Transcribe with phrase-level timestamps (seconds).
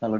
[0.00, 0.18] Halo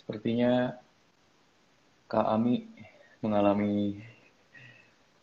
[0.00, 0.80] Sepertinya
[2.08, 2.64] Kak Ami
[3.20, 4.00] mengalami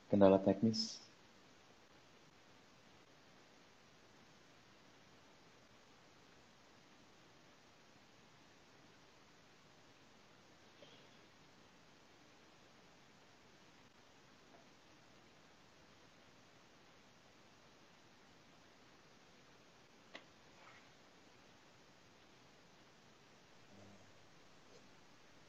[0.06, 1.02] kendala teknis.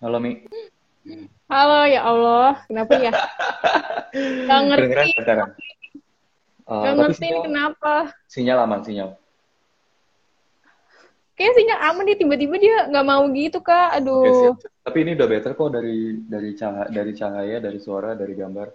[0.08, 0.40] Halo Mi.
[1.52, 3.12] Halo ya Allah, kenapa ya?
[4.48, 5.52] Gak ngerti, sekarang?
[6.64, 7.94] Uh, gak tapi ngerti ini sinyal, kenapa.
[8.24, 9.10] sinyal aman, sinyal.
[11.36, 14.00] Kayaknya sinyal aman nih, tiba-tiba dia nggak mau gitu kak.
[14.00, 14.56] Aduh, siap.
[14.88, 18.68] Tapi ini udah better kok dari dari cahaya, dari cahaya, dari suara, dari gambar.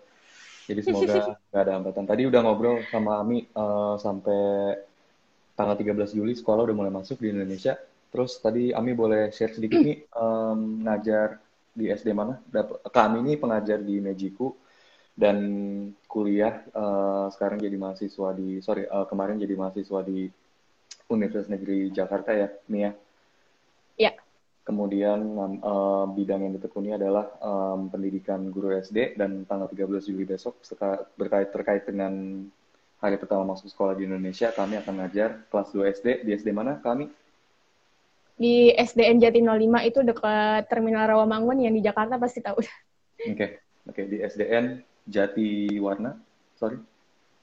[0.69, 1.13] Jadi semoga
[1.49, 2.05] nggak ada hambatan.
[2.05, 4.77] Tadi udah ngobrol sama Ami uh, sampai
[5.57, 7.73] tanggal 13 Juli sekolah udah mulai masuk di Indonesia.
[8.13, 11.41] Terus tadi Ami boleh share sedikit nih um, ngajar
[11.73, 12.37] di SD mana?
[12.93, 14.53] Kami ini pengajar di Mejiku
[15.17, 15.37] dan
[16.05, 20.29] kuliah uh, sekarang jadi mahasiswa di sorry uh, kemarin jadi mahasiswa di
[21.09, 22.93] Universitas Negeri Jakarta ya, Mia.
[23.97, 24.13] ya.
[24.61, 30.29] Kemudian um, uh, bidang yang ditekuni adalah um, pendidikan guru SD dan tanggal 13 Juli
[30.29, 30.61] besok
[31.17, 32.45] berkait terkait dengan
[33.01, 36.77] hari pertama masuk sekolah di Indonesia kami akan ngajar kelas 2 SD di SD mana
[36.77, 37.09] kami?
[38.43, 42.59] Di SDN Jati 05 itu dekat Terminal Rawamangun yang di Jakarta pasti tahu.
[43.31, 46.11] Oke, oke di SDN Jati Warna,
[46.59, 46.75] sorry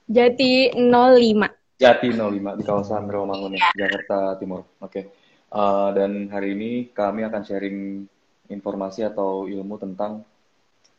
[0.05, 1.81] Jati 05.
[1.81, 4.69] Jati 05 di kawasan Rawamangun ya, Jakarta Timur.
[4.83, 5.09] Oke.
[5.49, 8.05] Uh, dan hari ini kami akan sharing
[8.53, 10.21] informasi atau ilmu tentang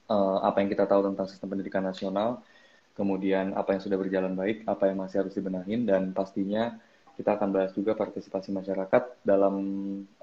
[0.10, 2.42] uh, apa yang kita tahu tentang sistem pendidikan nasional,
[2.98, 6.80] kemudian apa yang sudah berjalan baik, apa yang masih harus dibenahin, dan pastinya
[7.22, 9.56] kita akan bahas juga partisipasi masyarakat dalam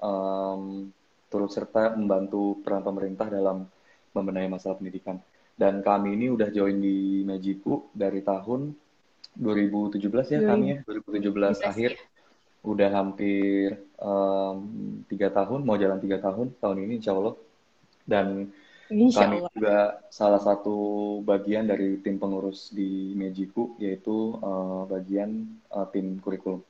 [0.03, 0.63] um,
[1.31, 3.63] turut serta membantu peran pemerintah dalam
[4.11, 5.15] membenahi masalah pendidikan.
[5.55, 8.75] Dan kami ini udah join di Mejiku dari tahun
[9.39, 11.91] 2017 ya kami ya, 2017 akhir
[12.59, 14.59] udah hampir um,
[15.07, 17.39] tiga tahun, mau jalan tiga tahun tahun ini insya Allah.
[18.03, 18.51] Dan
[18.89, 19.51] Insya kami Allah.
[19.53, 19.77] juga
[20.09, 20.75] salah satu
[21.21, 26.65] bagian dari tim pengurus di Mejiku, yaitu uh, bagian uh, tim kurikulum.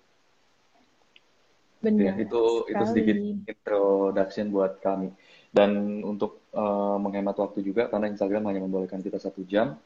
[1.79, 3.47] Ya, Benar itu itu sedikit sekali.
[3.47, 5.15] introduction buat kami.
[5.49, 9.79] Dan untuk uh, menghemat waktu juga, karena Instagram hanya membolehkan kita satu jam,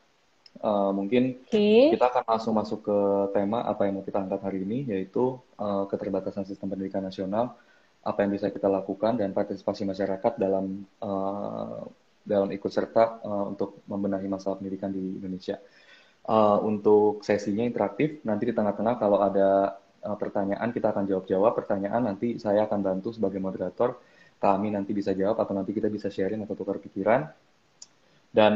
[0.59, 2.97] uh, mungkin Oke, kita akan langsung masuk ke
[3.37, 7.53] tema apa yang mau kita angkat hari ini, yaitu uh, keterbatasan sistem pendidikan nasional,
[8.01, 11.85] apa yang bisa kita lakukan dan partisipasi masyarakat dalam uh,
[12.25, 15.61] dalam ikut serta uh, untuk membenahi masalah pendidikan di Indonesia.
[16.23, 21.51] Uh, untuk sesinya interaktif, nanti di tengah-tengah kalau ada uh, pertanyaan kita akan jawab-jawab.
[21.55, 23.97] Pertanyaan nanti saya akan bantu sebagai moderator,
[24.37, 27.25] kami nanti bisa jawab atau nanti kita bisa sharing atau tukar pikiran.
[28.33, 28.53] Dan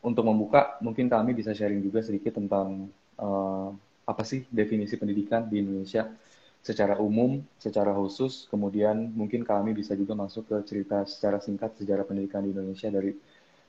[0.00, 2.86] untuk membuka, mungkin kami bisa sharing juga sedikit tentang
[3.18, 3.74] uh,
[4.06, 6.06] apa sih definisi pendidikan di Indonesia
[6.62, 12.02] secara umum, secara khusus, kemudian mungkin kami bisa juga masuk ke cerita secara singkat sejarah
[12.02, 13.14] pendidikan di Indonesia dari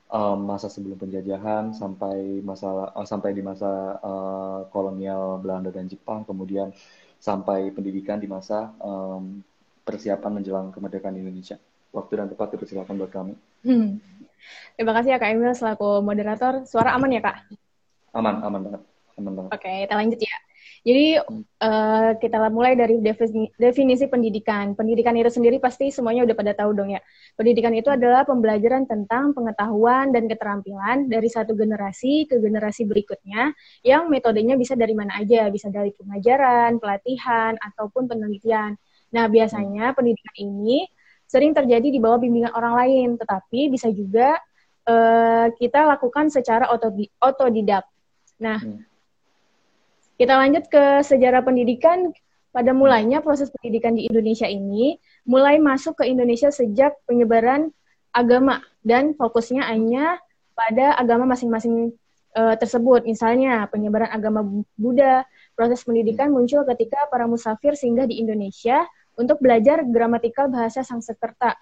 [0.08, 6.24] um, masa sebelum penjajahan sampai masa uh, sampai di masa uh, kolonial Belanda dan Jepang,
[6.24, 6.72] kemudian
[7.18, 9.40] sampai pendidikan di masa um,
[9.84, 11.56] persiapan menjelang kemerdekaan Indonesia.
[11.88, 13.32] Waktu dan tempat dipersilakan buat kami.
[13.64, 13.96] Hmm.
[14.76, 16.68] Terima kasih ya Kak Emil selaku moderator.
[16.68, 17.48] Suara aman ya Kak?
[18.12, 18.82] Aman, aman banget.
[19.16, 19.50] Aman banget.
[19.56, 20.36] Oke, kita lanjut ya.
[20.86, 24.72] Jadi uh, kita mulai dari definisi, definisi pendidikan.
[24.78, 27.00] Pendidikan itu sendiri pasti semuanya udah pada tahu dong ya.
[27.34, 33.52] Pendidikan itu adalah pembelajaran tentang pengetahuan dan keterampilan dari satu generasi ke generasi berikutnya
[33.82, 38.78] yang metodenya bisa dari mana aja, bisa dari pengajaran, pelatihan, ataupun penelitian.
[39.10, 40.86] Nah, biasanya pendidikan ini
[41.28, 44.36] sering terjadi di bawah bimbingan orang lain, tetapi bisa juga
[44.88, 46.70] uh, kita lakukan secara
[47.20, 47.84] otodidak.
[48.40, 48.88] Nah, hmm
[50.18, 52.10] kita lanjut ke sejarah pendidikan.
[52.48, 54.98] Pada mulanya proses pendidikan di Indonesia ini
[55.28, 57.70] mulai masuk ke Indonesia sejak penyebaran
[58.10, 60.18] agama dan fokusnya hanya
[60.58, 61.94] pada agama masing-masing
[62.34, 63.06] e, tersebut.
[63.06, 64.42] Misalnya penyebaran agama
[64.74, 65.22] Buddha.
[65.54, 68.82] Proses pendidikan muncul ketika para musafir singgah di Indonesia
[69.14, 71.54] untuk belajar gramatikal bahasa Sanskerta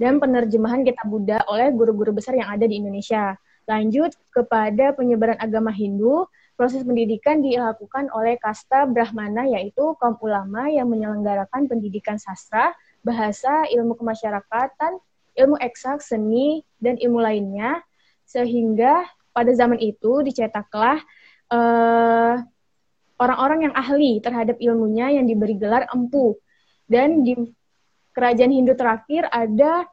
[0.00, 3.36] dan penerjemahan kitab Buddha oleh guru-guru besar yang ada di Indonesia.
[3.66, 6.26] Lanjut kepada penyebaran agama Hindu
[6.56, 12.72] proses pendidikan dilakukan oleh kasta Brahmana yaitu kaum ulama yang menyelenggarakan pendidikan sastra,
[13.04, 14.96] bahasa, ilmu kemasyarakatan,
[15.36, 17.84] ilmu eksak, seni, dan ilmu lainnya
[18.24, 19.04] sehingga
[19.36, 20.98] pada zaman itu dicetaklah
[21.52, 22.34] eh,
[23.20, 26.40] orang-orang yang ahli terhadap ilmunya yang diberi gelar empu.
[26.88, 27.36] Dan di
[28.16, 29.84] kerajaan Hindu terakhir ada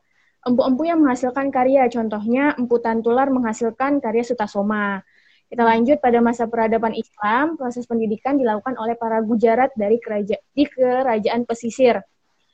[0.47, 1.87] empu-empu yang menghasilkan karya.
[1.91, 5.03] Contohnya empu Tantular menghasilkan karya Sutasoma
[5.49, 10.63] kita lanjut pada masa peradaban Islam, proses pendidikan dilakukan oleh para gujarat dari kerajaan di
[10.65, 12.01] kerajaan pesisir.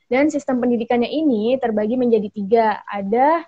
[0.10, 2.68] Dan sistem pendidikannya ini terbagi menjadi tiga.
[2.84, 3.46] Ada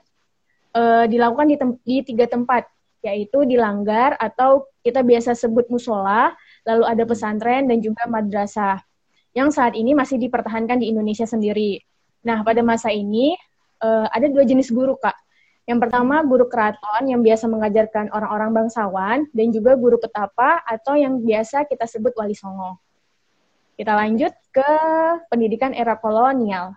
[0.77, 2.69] uh, dilakukan di, di tiga tempat,
[3.01, 6.31] yaitu di langgar atau kita biasa sebut musola,
[6.63, 8.79] lalu ada pesantren dan juga madrasah.
[9.33, 11.81] Yang saat ini masih dipertahankan di Indonesia sendiri.
[12.23, 13.33] Nah, pada masa ini
[13.81, 15.17] uh, ada dua jenis guru, Kak
[15.71, 21.23] yang pertama, guru keraton yang biasa mengajarkan orang-orang bangsawan, dan juga guru petapa atau yang
[21.23, 22.75] biasa kita sebut wali songo.
[23.79, 24.71] Kita lanjut ke
[25.31, 26.75] pendidikan era kolonial.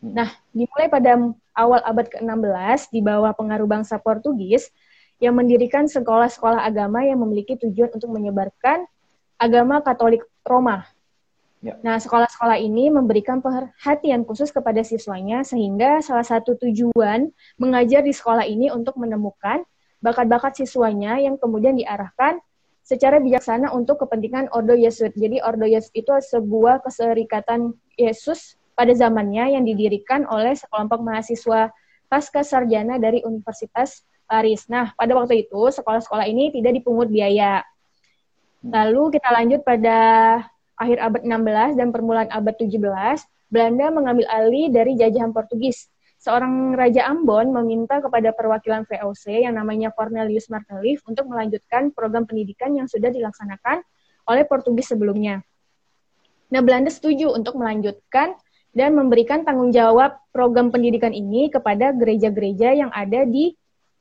[0.00, 0.16] Hmm.
[0.16, 1.20] Nah, dimulai pada
[1.52, 4.72] awal abad ke-16 di bawah pengaruh bangsa Portugis
[5.20, 8.88] yang mendirikan sekolah-sekolah agama yang memiliki tujuan untuk menyebarkan
[9.36, 10.88] agama Katolik Roma
[11.60, 11.76] Ya.
[11.84, 17.28] Nah, sekolah-sekolah ini memberikan perhatian khusus kepada siswanya sehingga salah satu tujuan
[17.60, 19.60] mengajar di sekolah ini untuk menemukan
[20.00, 22.40] bakat-bakat siswanya yang kemudian diarahkan
[22.80, 25.12] secara bijaksana untuk kepentingan Ordo Yesus.
[25.12, 31.68] Jadi Ordo Yesus itu sebuah keserikatan Yesus pada zamannya yang didirikan oleh sekelompok mahasiswa
[32.08, 34.64] pasca sarjana dari Universitas Paris.
[34.72, 37.60] Nah, pada waktu itu sekolah-sekolah ini tidak dipungut biaya.
[38.64, 38.72] Hmm.
[38.72, 39.98] Lalu kita lanjut pada
[40.80, 42.80] akhir abad 16 dan permulaan abad 17,
[43.52, 45.92] Belanda mengambil alih dari jajahan Portugis.
[46.20, 52.76] Seorang Raja Ambon meminta kepada perwakilan VOC yang namanya Cornelius Martelif untuk melanjutkan program pendidikan
[52.76, 53.80] yang sudah dilaksanakan
[54.28, 55.40] oleh Portugis sebelumnya.
[56.52, 58.36] Nah, Belanda setuju untuk melanjutkan
[58.76, 63.56] dan memberikan tanggung jawab program pendidikan ini kepada gereja-gereja yang ada di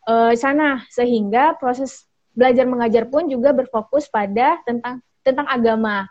[0.05, 6.05] uh, sana sehingga proses belajar mengajar pun juga berfokus pada tentang tentang agama.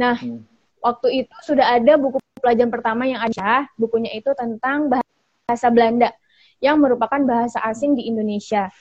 [0.00, 0.40] Nah, hmm.
[0.80, 6.08] waktu itu sudah ada buku pelajaran pertama yang ada, bukunya itu tentang bahasa Belanda
[6.64, 8.72] yang merupakan bahasa asing di Indonesia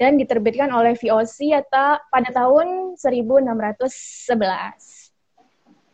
[0.00, 4.32] dan diterbitkan oleh VOC atau pada tahun 1611.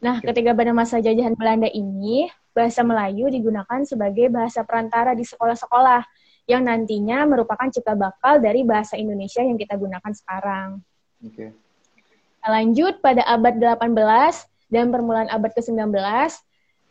[0.01, 6.03] Nah, ketika pada masa jajahan Belanda ini, bahasa Melayu digunakan sebagai bahasa perantara di sekolah-sekolah
[6.49, 10.83] yang nantinya merupakan cikal bakal dari bahasa Indonesia yang kita gunakan sekarang.
[11.21, 11.35] Oke.
[11.37, 11.51] Okay.
[12.41, 15.91] Lanjut pada abad 18 dan permulaan abad ke-19,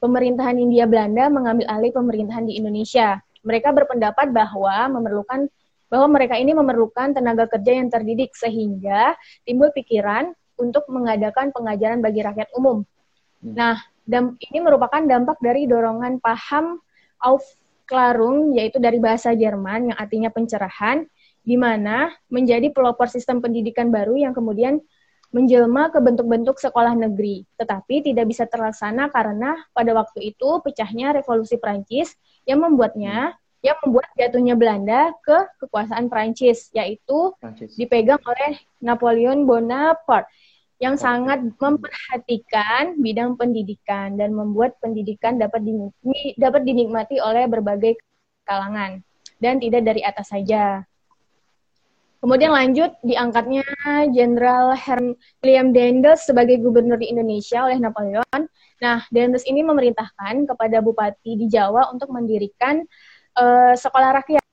[0.03, 3.24] pemerintahan India Belanda mengambil alih pemerintahan di Indonesia.
[3.41, 5.48] Mereka berpendapat bahwa memerlukan
[5.89, 12.21] bahwa mereka ini memerlukan tenaga kerja yang terdidik sehingga timbul pikiran untuk mengadakan pengajaran bagi
[12.21, 12.86] rakyat umum.
[13.41, 13.55] Hmm.
[13.57, 16.77] Nah, dan ini merupakan dampak dari dorongan paham
[17.17, 21.09] Aufklärung yaitu dari bahasa Jerman yang artinya pencerahan
[21.41, 24.77] di mana menjadi pelopor sistem pendidikan baru yang kemudian
[25.29, 31.62] menjelma ke bentuk-bentuk sekolah negeri, tetapi tidak bisa terlaksana karena pada waktu itu pecahnya revolusi
[31.62, 32.17] Prancis
[32.50, 37.75] yang membuatnya yang membuat jatuhnya Belanda ke kekuasaan Prancis, yaitu Prancis.
[37.75, 40.31] dipegang oleh Napoleon Bonaparte.
[40.79, 48.00] yang sangat memperhatikan bidang pendidikan dan membuat pendidikan dapat dinikmati, dapat dinikmati oleh berbagai
[48.48, 49.03] kalangan
[49.43, 50.88] dan tidak dari atas saja.
[52.19, 53.63] Kemudian lanjut diangkatnya
[54.11, 54.75] Jenderal
[55.39, 58.41] William Dendels sebagai gubernur di Indonesia oleh Napoleon.
[58.83, 62.83] Nah, Dendels ini memerintahkan kepada bupati di Jawa untuk mendirikan
[63.39, 64.43] uh, sekolah rakyat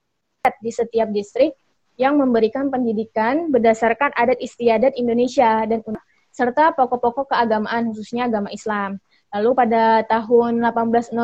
[0.63, 1.59] di setiap distrik
[1.99, 5.83] yang memberikan pendidikan berdasarkan adat istiadat Indonesia dan
[6.31, 9.03] serta pokok-pokok keagamaan khususnya agama Islam.
[9.35, 11.19] Lalu pada tahun 1809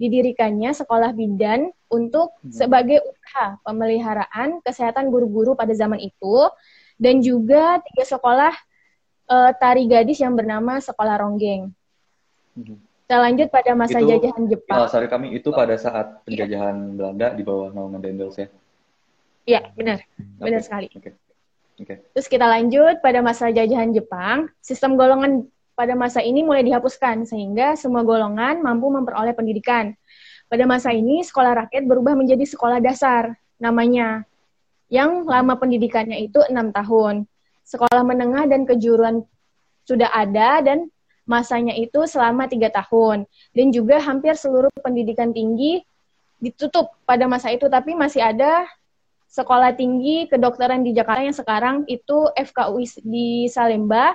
[0.00, 2.56] didirikannya sekolah bidan untuk hmm.
[2.56, 6.48] sebagai usaha pemeliharaan kesehatan guru-guru pada zaman itu
[6.96, 8.52] dan juga tiga sekolah
[9.28, 11.68] uh, tari gadis yang bernama Sekolah Ronggeng.
[12.56, 12.80] Hmm.
[12.80, 14.78] Kita lanjut pada masa itu, jajahan Jepang.
[14.80, 16.94] Uh, sorry kami itu pada saat penjajahan ya.
[16.96, 18.48] Belanda di bawah naungan Dendels ya?
[19.44, 20.40] Iya benar, okay.
[20.40, 20.88] benar sekali.
[20.94, 21.12] Okay.
[21.80, 21.96] Okay.
[22.12, 25.48] Terus kita lanjut pada masa jajahan Jepang, sistem golongan
[25.80, 29.96] pada masa ini mulai dihapuskan sehingga semua golongan mampu memperoleh pendidikan.
[30.44, 34.28] Pada masa ini sekolah rakyat berubah menjadi sekolah dasar namanya
[34.92, 37.24] yang lama pendidikannya itu enam tahun.
[37.64, 39.24] Sekolah menengah dan kejuruan
[39.88, 40.92] sudah ada dan
[41.24, 43.24] masanya itu selama tiga tahun
[43.56, 45.80] dan juga hampir seluruh pendidikan tinggi
[46.44, 48.68] ditutup pada masa itu tapi masih ada
[49.32, 54.12] sekolah tinggi kedokteran di Jakarta yang sekarang itu FKUI di Salemba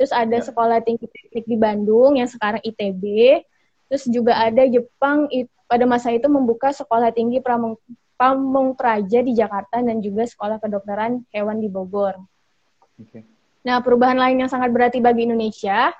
[0.00, 0.44] Terus ada ya.
[0.48, 3.04] sekolah tinggi teknik di Bandung yang sekarang ITB.
[3.92, 5.28] Terus juga ada Jepang
[5.68, 7.76] pada masa itu membuka sekolah tinggi Pramung,
[8.16, 12.16] Pamung Praja di Jakarta dan juga sekolah kedokteran hewan di Bogor.
[12.96, 13.28] Okay.
[13.60, 15.92] Nah, perubahan lain yang sangat berarti bagi Indonesia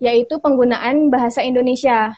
[0.00, 2.16] yaitu penggunaan bahasa Indonesia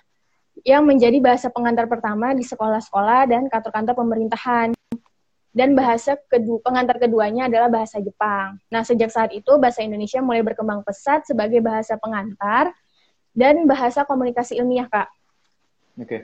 [0.62, 4.70] yang menjadi bahasa pengantar pertama di sekolah-sekolah dan kantor-kantor pemerintahan
[5.54, 8.58] dan bahasa kedua pengantar keduanya adalah bahasa Jepang.
[8.74, 12.74] Nah, sejak saat itu bahasa Indonesia mulai berkembang pesat sebagai bahasa pengantar
[13.30, 15.08] dan bahasa komunikasi ilmiah, Kak.
[16.02, 16.06] Oke.
[16.10, 16.22] Okay.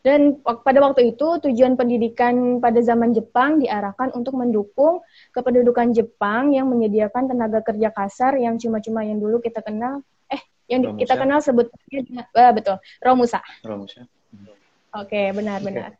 [0.00, 5.02] Dan pada waktu itu tujuan pendidikan pada zaman Jepang diarahkan untuk mendukung
[5.34, 10.38] kependudukan Jepang yang menyediakan tenaga kerja kasar yang cuma-cuma yang dulu kita kenal eh
[10.70, 11.00] yang Romusa.
[11.02, 13.42] kita kenal sebutnya uh, betul Romusa.
[13.66, 14.06] Romusa.
[14.94, 15.98] Oke, okay, benar-benar.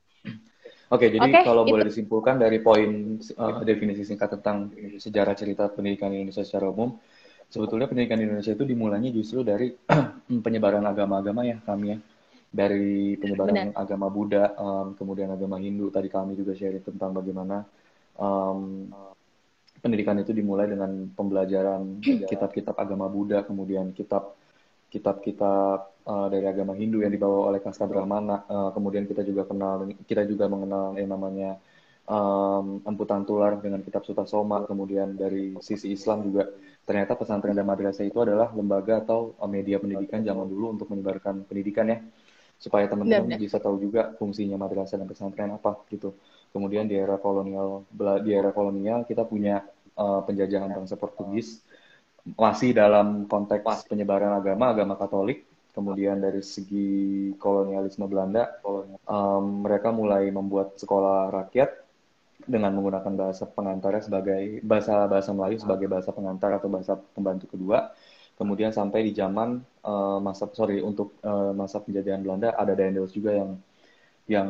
[0.87, 1.73] Oke, jadi okay, kalau itu.
[1.75, 4.71] boleh disimpulkan dari poin uh, definisi singkat tentang
[5.03, 6.95] sejarah cerita pendidikan Indonesia secara umum,
[7.51, 9.75] sebetulnya pendidikan Indonesia itu dimulainya justru dari
[10.47, 11.99] penyebaran agama-agama ya kami ya,
[12.55, 13.83] dari penyebaran Benar.
[13.83, 15.91] agama Buddha, um, kemudian agama Hindu.
[15.91, 17.67] Tadi kami juga share tentang bagaimana
[18.23, 18.87] um,
[19.83, 24.39] pendidikan itu dimulai dengan pembelajaran kitab-kitab agama Buddha, kemudian kitab
[24.95, 28.47] kitab-kitab uh, dari agama Hindu yang dibawa oleh Kasta Brahmana.
[28.47, 31.59] Uh, kemudian kita juga kenal, kita juga mengenal yang namanya
[32.07, 34.63] um, Emputan Tular dengan kitab Suta Soma.
[34.65, 36.49] Kemudian dari sisi Islam juga
[36.87, 41.45] ternyata pesantren dan madrasah itu adalah lembaga atau uh, media pendidikan zaman dulu untuk menyebarkan
[41.45, 41.99] pendidikan ya
[42.57, 46.17] supaya teman-teman bisa tahu juga fungsinya madrasah dan pesantren apa gitu.
[46.57, 47.85] Kemudian di era kolonial
[48.25, 49.61] di era kolonial kita punya
[49.99, 51.61] uh, penjajahan bangsa Portugis
[52.35, 55.47] masih dalam konteks penyebaran agama, agama Katolik.
[55.77, 56.89] Kemudian dari segi
[57.37, 58.49] kolonialisme Belanda,
[59.05, 61.69] um, mereka mulai membuat sekolah rakyat
[62.49, 67.93] dengan menggunakan bahasa pengantarnya sebagai bahasa bahasa Melayu sebagai bahasa pengantar atau bahasa pembantu kedua.
[68.41, 73.37] Kemudian sampai di zaman uh, masa sorry untuk uh, masa penjajahan Belanda ada Daniels juga
[73.37, 73.61] yang
[74.27, 74.49] yang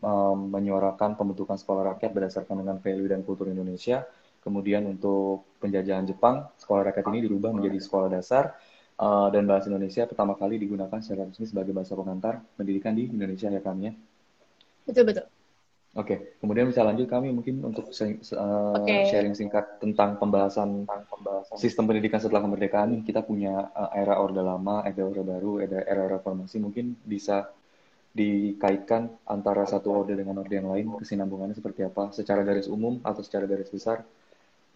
[0.00, 4.08] um, menyuarakan pembentukan sekolah rakyat berdasarkan dengan value dan kultur Indonesia
[4.42, 8.58] Kemudian untuk penjajahan Jepang, sekolah rakyat ini dirubah menjadi sekolah dasar
[8.98, 13.48] uh, dan bahasa Indonesia pertama kali digunakan secara resmi sebagai bahasa pengantar pendidikan di Indonesia
[13.48, 13.92] ya kami ya.
[14.88, 15.26] Betul betul.
[15.92, 16.18] Oke, okay.
[16.40, 19.12] kemudian bisa lanjut kami mungkin untuk uh, okay.
[19.12, 23.04] sharing singkat tentang pembahasan, tentang pembahasan sistem pendidikan setelah kemerdekaan.
[23.04, 26.56] Kita punya uh, era Orde Lama, era Orde Baru, era, era reformasi.
[26.64, 27.52] Mungkin bisa
[28.12, 33.24] dikaitkan antara satu orde dengan orde yang lain, kesinambungannya seperti apa, secara garis umum atau
[33.24, 34.04] secara garis besar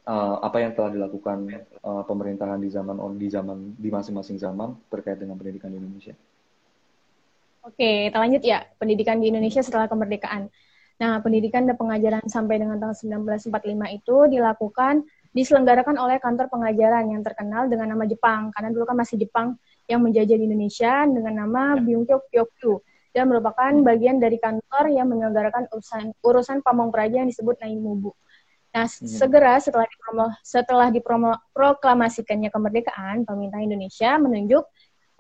[0.07, 1.51] uh, apa yang telah dilakukan
[1.83, 6.15] uh, pemerintahan di zaman on di zaman di masing-masing zaman terkait dengan pendidikan di Indonesia.
[7.67, 10.47] Oke, kita lanjut ya pendidikan di Indonesia setelah kemerdekaan.
[10.97, 15.05] Nah, pendidikan dan pengajaran sampai dengan tahun 1945 itu dilakukan
[15.37, 20.01] diselenggarakan oleh kantor pengajaran yang terkenal dengan nama Jepang karena dulu kan masih Jepang yang
[20.01, 21.85] menjajah di Indonesia dengan nama ya.
[21.85, 22.75] Byungkyo Kyokyu
[23.13, 28.17] dan merupakan bagian dari kantor yang menyelenggarakan urusan urusan pamong praja yang disebut Naimubu.
[28.77, 29.09] Nah, hmm.
[29.09, 34.65] segera setelah dipromo, setelah diproklamasikannya kemerdekaan, pemerintah Indonesia menunjuk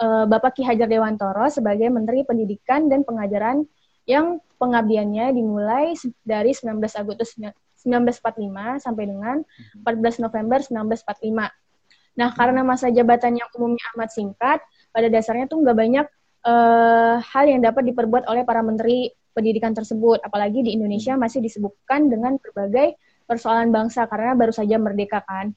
[0.05, 3.65] uh, Bapak Ki Hajar Dewantoro sebagai Menteri Pendidikan dan Pengajaran
[4.05, 7.41] yang pengabdiannya dimulai dari 19 Agustus
[7.81, 9.37] 1945 sampai dengan
[9.81, 12.21] 14 November 1945.
[12.21, 14.61] Nah, karena masa jabatan yang umumnya amat singkat,
[14.93, 16.07] pada dasarnya tuh nggak banyak
[16.45, 20.21] uh, hal yang dapat diperbuat oleh para menteri pendidikan tersebut.
[20.25, 25.53] Apalagi di Indonesia masih disebutkan dengan berbagai persoalan bangsa karena baru saja merdeka kan.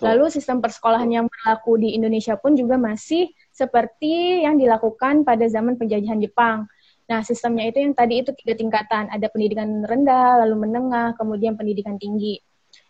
[0.00, 5.76] Lalu sistem persekolahan yang berlaku di Indonesia pun juga masih seperti yang dilakukan pada zaman
[5.76, 6.64] penjajahan Jepang.
[7.04, 9.12] Nah, sistemnya itu yang tadi itu tiga tingkatan.
[9.12, 12.40] Ada pendidikan rendah, lalu menengah, kemudian pendidikan tinggi.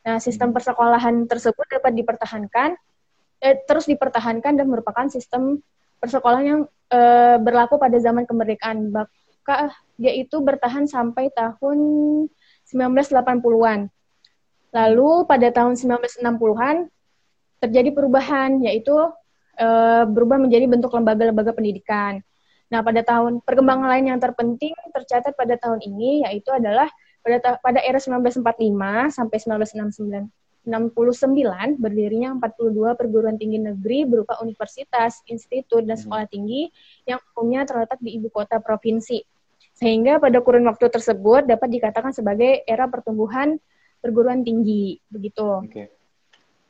[0.07, 0.57] Nah, sistem hmm.
[0.61, 2.79] persekolahan tersebut dapat dipertahankan,
[3.43, 5.59] eh, terus dipertahankan dan merupakan sistem
[5.99, 6.63] persekolahan yang
[6.95, 8.93] eh, berlaku pada zaman kemerdekaan.
[8.95, 11.79] Maka dia itu bertahan sampai tahun
[12.71, 13.91] 1980-an.
[14.71, 16.87] Lalu pada tahun 1960-an
[17.61, 22.23] terjadi perubahan, yaitu uh, berubah menjadi bentuk lembaga-lembaga pendidikan.
[22.71, 26.87] Nah, pada tahun perkembangan lain yang terpenting tercatat pada tahun ini yaitu adalah
[27.21, 28.47] pada pada era 1945
[29.11, 30.31] sampai 1969
[30.61, 36.05] 69 berdirinya 42 perguruan tinggi negeri berupa universitas, institut, dan hmm.
[36.05, 36.69] sekolah tinggi
[37.09, 39.25] yang umumnya terletak di ibu kota provinsi.
[39.81, 43.57] Sehingga pada kurun waktu tersebut dapat dikatakan sebagai era pertumbuhan
[44.01, 45.65] perguruan tinggi, begitu.
[45.65, 45.89] Okay.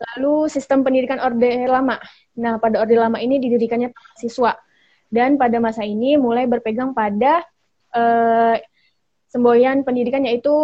[0.00, 1.98] Lalu sistem pendidikan Orde Lama.
[2.38, 4.54] Nah, pada Orde Lama ini didirikannya siswa.
[5.10, 7.42] Dan pada masa ini mulai berpegang pada
[7.98, 8.54] uh,
[9.26, 10.54] semboyan pendidikan yaitu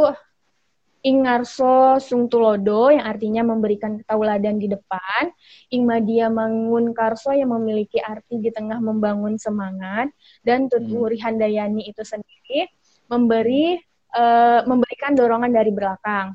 [1.05, 5.31] Ingarso Sungtulodo yang artinya memberikan tauladan di depan,
[5.71, 10.11] Ingmadia Mangun Karso yang memiliki arti di tengah membangun semangat,
[10.43, 11.25] dan Tuturi hmm.
[11.25, 12.67] Handayani itu sendiri
[13.07, 13.79] memberi
[14.17, 16.35] uh, memberikan dorongan dari belakang.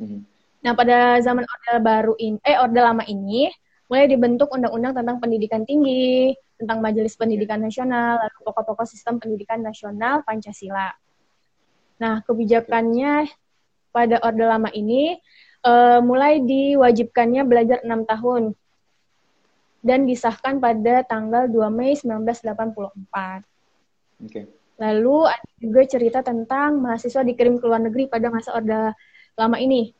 [0.00, 0.26] Hmm.
[0.60, 3.48] Nah, pada zaman Orde Baru ini, eh Orde Lama ini
[3.90, 10.22] mulai dibentuk undang-undang tentang pendidikan tinggi, tentang Majelis Pendidikan Nasional, lalu pokok-pokok sistem pendidikan nasional
[10.22, 10.92] Pancasila.
[11.98, 13.26] Nah, kebijakannya
[13.90, 15.18] pada Orde Lama ini
[15.66, 18.54] uh, mulai diwajibkannya belajar enam tahun
[19.80, 24.28] dan disahkan pada tanggal 2 Mei 1984.
[24.28, 24.44] Okay.
[24.80, 28.96] Lalu ada juga cerita tentang mahasiswa dikirim ke luar negeri pada masa Orde
[29.36, 29.92] Lama ini.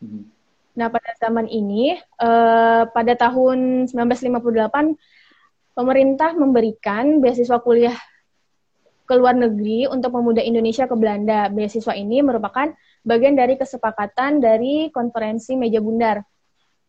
[0.00, 0.28] Hmm.
[0.72, 4.96] Nah, pada zaman ini, uh, pada tahun 1958,
[5.76, 7.96] pemerintah memberikan beasiswa kuliah
[9.04, 11.52] ke luar negeri untuk pemuda Indonesia ke Belanda.
[11.52, 16.22] Beasiswa ini merupakan bagian dari kesepakatan dari konferensi meja bundar.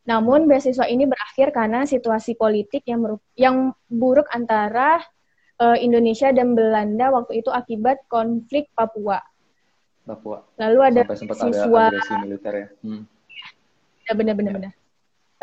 [0.04, 3.02] Namun beasiswa ini berakhir karena situasi politik yang
[3.39, 3.56] yang
[3.88, 4.99] buruk antara
[5.63, 9.23] uh, Indonesia dan Belanda waktu itu akibat konflik Papua.
[10.04, 10.43] Papua.
[10.60, 11.88] Lalu ada siswa
[12.28, 12.67] militer ya.
[12.84, 13.04] Hmm.
[14.04, 14.58] Ya benar-benar ya.
[14.60, 14.73] benar.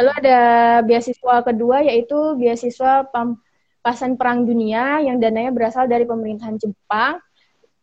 [0.01, 0.39] Lalu ada
[0.85, 7.21] beasiswa kedua yaitu beasiswa pampasan perang dunia yang dananya berasal dari pemerintahan Jepang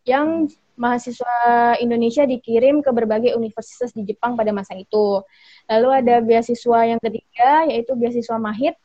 [0.06, 0.46] yang
[0.78, 5.26] mahasiswa Indonesia dikirim ke berbagai universitas di Jepang pada masa itu.
[5.68, 8.78] Lalu ada beasiswa yang ketiga yaitu beasiswa Mahit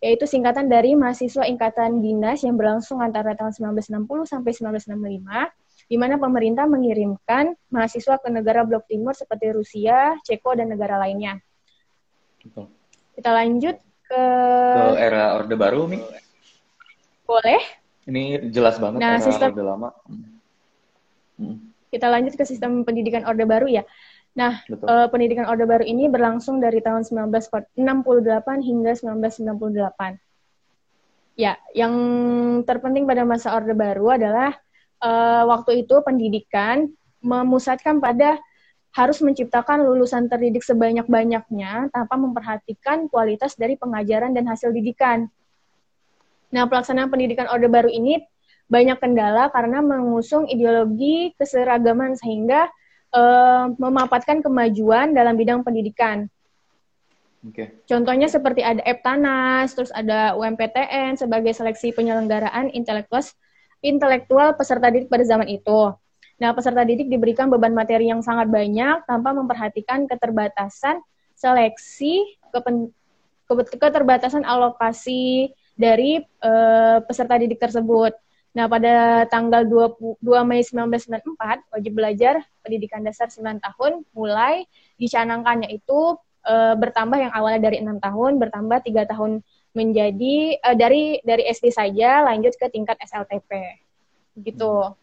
[0.00, 6.16] yaitu singkatan dari mahasiswa Ingkatan Dinas yang berlangsung antara tahun 1960 sampai 1965 di mana
[6.16, 11.36] pemerintah mengirimkan mahasiswa ke negara blok timur seperti Rusia, Ceko, dan negara lainnya.
[12.40, 12.70] Betul.
[13.12, 14.22] Kita lanjut ke...
[14.72, 15.98] Ke era Orde Baru, Mi.
[17.26, 17.60] Boleh.
[18.06, 19.50] Ini jelas banget nah, era sistem...
[19.50, 19.90] Orde Lama.
[21.90, 23.82] Kita lanjut ke sistem pendidikan Orde Baru ya.
[24.38, 27.74] Nah, uh, pendidikan Orde Baru ini berlangsung dari tahun 1968
[28.62, 30.22] hingga 1998.
[31.34, 31.94] Ya, yang
[32.62, 34.54] terpenting pada masa Orde Baru adalah
[35.02, 36.86] uh, waktu itu pendidikan
[37.20, 38.38] memusatkan pada
[38.90, 45.30] harus menciptakan lulusan terdidik sebanyak-banyaknya tanpa memperhatikan kualitas dari pengajaran dan hasil didikan.
[46.50, 48.18] Nah, pelaksanaan pendidikan Orde Baru ini
[48.70, 52.70] banyak kendala karena mengusung ideologi keseragaman sehingga
[53.10, 56.30] uh, memapatkan kemajuan dalam bidang pendidikan.
[57.40, 57.72] Okay.
[57.88, 63.24] Contohnya seperti ada Eptanas, terus ada UMPTN sebagai seleksi penyelenggaraan intelektual
[63.80, 65.96] intelektual peserta didik pada zaman itu.
[66.40, 71.00] Nah, peserta didik diberikan beban materi yang sangat banyak tanpa memperhatikan keterbatasan
[71.32, 72.92] seleksi, kepen,
[73.48, 78.12] keterbatasan alokasi dari uh, peserta didik tersebut.
[78.50, 84.66] Nah, pada tanggal 22 Mei 1994, wajib belajar pendidikan dasar 9 tahun mulai
[84.98, 91.22] dicanangkannya itu e, bertambah yang awalnya dari enam tahun bertambah tiga tahun menjadi uh, dari
[91.22, 93.78] dari SD saja lanjut ke tingkat SLTP
[94.42, 94.94] gitu.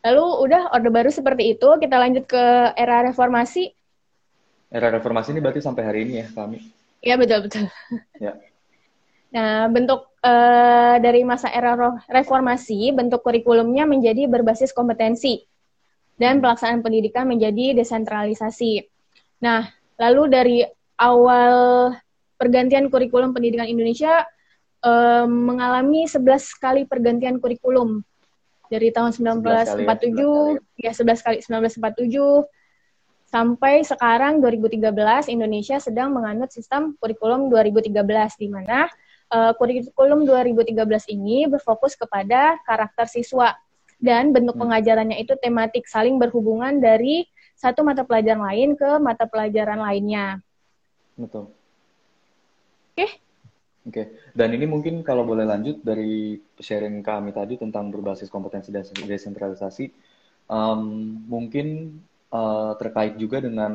[0.00, 2.44] Lalu udah orde baru seperti itu, kita lanjut ke
[2.76, 3.72] era reformasi.
[4.72, 6.58] Era reformasi ini berarti sampai hari ini ya kami.
[7.00, 7.64] Iya betul betul.
[8.20, 8.36] Ya.
[9.32, 11.76] Nah bentuk uh, dari masa era
[12.08, 15.46] reformasi bentuk kurikulumnya menjadi berbasis kompetensi.
[16.20, 18.84] dan pelaksanaan pendidikan menjadi desentralisasi.
[19.40, 20.58] Nah, lalu dari
[21.00, 21.56] awal
[22.36, 24.28] pergantian kurikulum pendidikan Indonesia
[24.84, 26.20] um, mengalami 11
[26.60, 28.04] kali pergantian kurikulum
[28.68, 37.48] dari tahun 1947 ya, 11 kali 1947 sampai sekarang 2013 Indonesia sedang menganut sistem kurikulum
[37.48, 37.96] 2013
[38.36, 38.90] di mana
[39.30, 40.74] uh, kurikulum 2013
[41.14, 43.56] ini berfokus kepada karakter siswa
[44.02, 44.62] dan bentuk hmm.
[44.66, 50.40] pengajarannya itu tematik saling berhubungan dari satu mata pelajaran lain ke mata pelajaran lainnya.
[51.14, 51.52] Betul.
[52.96, 53.06] Oke.
[53.06, 53.10] Okay.
[53.80, 54.06] Oke, okay.
[54.36, 59.88] dan ini mungkin kalau boleh lanjut dari sharing kami tadi tentang berbasis kompetensi dan desentralisasi,
[60.52, 61.96] um, mungkin
[62.28, 63.72] uh, terkait juga dengan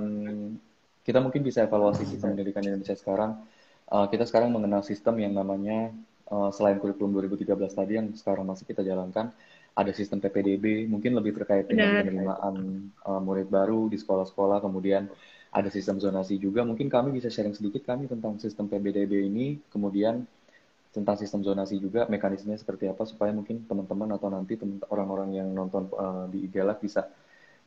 [1.02, 3.50] kita mungkin bisa evaluasi sistem pendidikan Indonesia sekarang.
[3.86, 5.94] Uh, kita sekarang mengenal sistem yang namanya
[6.34, 9.30] uh, selain kurikulum 2013 tadi yang sekarang masih kita jalankan,
[9.76, 15.12] ada sistem PPDB, mungkin lebih terkait dengan penerimaan uh, murid baru di sekolah-sekolah, kemudian
[15.52, 16.64] ada sistem zonasi juga.
[16.64, 20.26] Mungkin kami bisa sharing sedikit kami tentang sistem PBDB ini, kemudian
[20.96, 24.56] tentang sistem zonasi juga, mekanismenya seperti apa supaya mungkin teman-teman atau nanti
[24.88, 27.12] orang-orang yang nonton uh, di IG Live bisa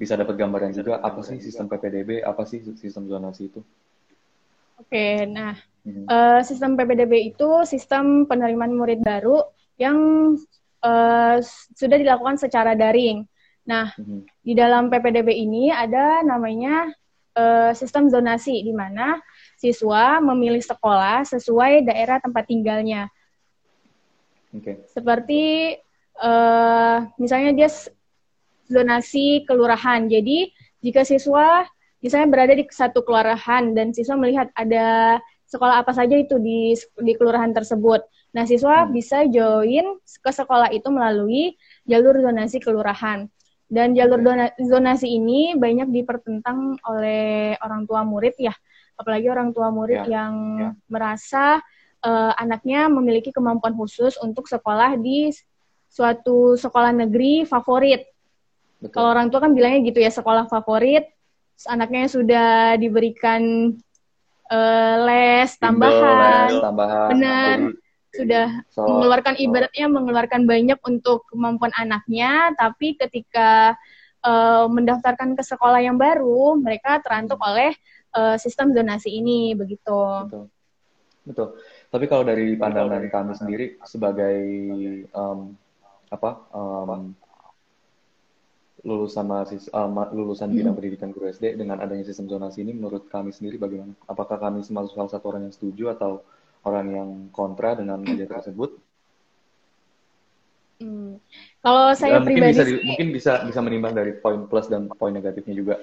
[0.00, 3.60] bisa dapat gambaran juga apa sih sistem PPDB, apa sih sistem zonasi itu.
[4.78, 6.06] Oke, nah hmm.
[6.06, 9.42] uh, sistem PPDB itu sistem penerimaan murid baru
[9.74, 9.98] yang
[10.82, 11.36] uh,
[11.74, 13.26] sudah dilakukan secara daring.
[13.66, 14.24] Nah, hmm.
[14.40, 16.88] di dalam PPDB ini ada namanya
[17.36, 19.18] uh, sistem zonasi di mana
[19.58, 23.10] siswa memilih sekolah sesuai daerah tempat tinggalnya.
[24.54, 24.80] Okay.
[24.88, 25.76] Seperti
[26.22, 27.70] uh, misalnya dia
[28.68, 30.08] zonasi kelurahan.
[30.08, 30.48] Jadi
[30.80, 31.66] jika siswa
[31.98, 37.12] misalnya berada di satu kelurahan dan siswa melihat ada sekolah apa saja itu di di
[37.16, 38.04] kelurahan tersebut.
[38.36, 38.90] Nah, siswa hmm.
[38.92, 41.56] bisa join ke sekolah itu melalui
[41.88, 43.26] jalur zonasi kelurahan.
[43.68, 44.24] Dan jalur
[44.56, 48.56] zonasi ini banyak dipertentang oleh orang tua murid ya,
[48.96, 50.70] apalagi orang tua murid ya, yang ya.
[50.88, 51.60] merasa
[52.00, 55.28] uh, anaknya memiliki kemampuan khusus untuk sekolah di
[55.84, 58.08] suatu sekolah negeri favorit.
[58.80, 58.88] Betul.
[58.88, 61.04] Kalau orang tua kan bilangnya gitu ya, sekolah favorit,
[61.66, 63.74] anaknya sudah diberikan
[64.52, 67.58] uh, les tambahan, tambahan, benar
[68.14, 73.76] sudah so, mengeluarkan ibaratnya mengeluarkan banyak untuk kemampuan anaknya, tapi ketika
[74.24, 77.76] uh, mendaftarkan ke sekolah yang baru, mereka terantuk oleh
[78.16, 79.98] uh, sistem zonasi ini, begitu.
[80.26, 80.46] Betul.
[81.28, 81.48] Betul.
[81.92, 84.40] Tapi kalau dari pandangan kami sendiri sebagai
[85.12, 85.52] um,
[86.08, 87.12] apa um,
[88.86, 90.78] lulusan mahasiswa uh, lulusan bidang hmm.
[90.78, 93.94] pendidikan guru SD dengan adanya sistem zonasi ini menurut kami sendiri bagaimana?
[94.06, 96.22] Apakah kami salah satu orang yang setuju atau
[96.62, 98.78] orang yang kontra dengan ide tersebut?
[100.78, 101.18] Hmm.
[101.58, 104.86] Kalau saya ya, mungkin pribadi bisa di, mungkin bisa bisa menimbang dari poin plus dan
[104.86, 105.74] poin negatifnya juga.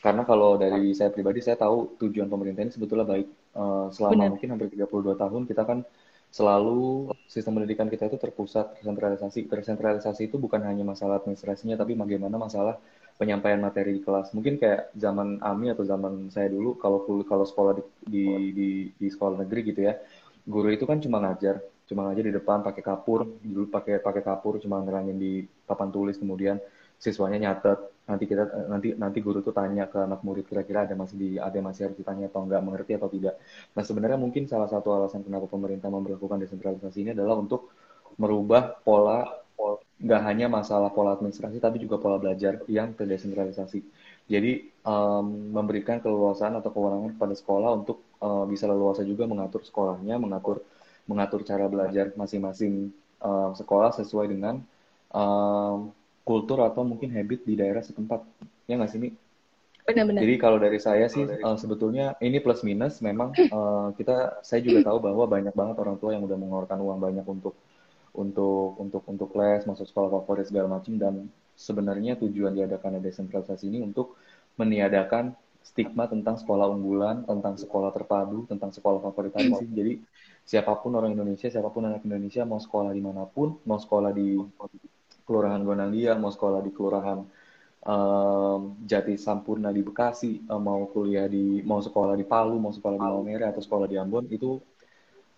[0.00, 3.28] Karena kalau dari saya pribadi saya tahu tujuan pemerintah ini sebetulnya baik.
[3.50, 4.30] Uh, selama Benar.
[4.32, 5.78] mungkin hampir 32 tahun kita kan
[6.30, 9.50] selalu sistem pendidikan kita itu terpusat, tersentralisasi.
[9.50, 12.78] Tersentralisasi itu bukan hanya masalah administrasinya, tapi bagaimana masalah
[13.18, 14.32] penyampaian materi di kelas.
[14.32, 19.06] Mungkin kayak zaman Ami atau zaman saya dulu, kalau kalau sekolah di, di, di, di
[19.10, 19.98] sekolah negeri gitu ya,
[20.46, 24.62] guru itu kan cuma ngajar, cuma ngajar di depan pakai kapur, dulu pakai pakai kapur,
[24.62, 26.62] cuma ngerangin di papan tulis, kemudian
[26.96, 31.16] siswanya nyatet nanti kita nanti nanti guru tuh tanya ke anak murid kira-kira ada masih
[31.16, 33.38] di ada masih harus ditanya atau enggak mengerti atau tidak.
[33.78, 37.70] Nah sebenarnya mungkin salah satu alasan kenapa pemerintah memperlakukan desentralisasi ini adalah untuk
[38.18, 39.24] merubah pola
[40.00, 43.84] nggak hanya masalah pola administrasi tapi juga pola belajar yang terdesentralisasi.
[44.26, 50.16] Jadi um, memberikan keleluasan atau kewenangan pada sekolah untuk uh, bisa leluasa juga mengatur sekolahnya
[50.16, 50.64] mengatur
[51.04, 54.64] mengatur cara belajar masing-masing uh, sekolah sesuai dengan
[55.12, 58.22] um, kultur atau mungkin habit di daerah setempat.
[58.68, 59.10] Ya nggak sih, Mi?
[59.90, 60.20] Benar-benar.
[60.22, 64.86] Jadi kalau dari saya sih uh, sebetulnya ini plus minus memang uh, kita saya juga
[64.86, 67.54] tahu bahwa banyak banget orang tua yang udah mengeluarkan uang banyak untuk
[68.10, 73.78] untuk untuk untuk les masuk sekolah favorit segala macam dan sebenarnya tujuan diadakan desentralisasi ini
[73.82, 74.18] untuk
[74.58, 79.68] meniadakan stigma tentang sekolah unggulan, tentang sekolah terpadu, tentang sekolah favorit tadi sih.
[79.68, 79.92] Jadi
[80.42, 84.10] siapa pun orang Indonesia, siapa pun anak Indonesia mau sekolah di mana pun, mau sekolah
[84.10, 84.40] di
[85.30, 87.22] Kelurahan Gondangdia, mau sekolah di Kelurahan
[87.86, 92.98] um, Jati Sampurna di Bekasi, um, mau kuliah di, mau sekolah di Palu, mau sekolah
[92.98, 94.58] di Maumere atau sekolah di Ambon itu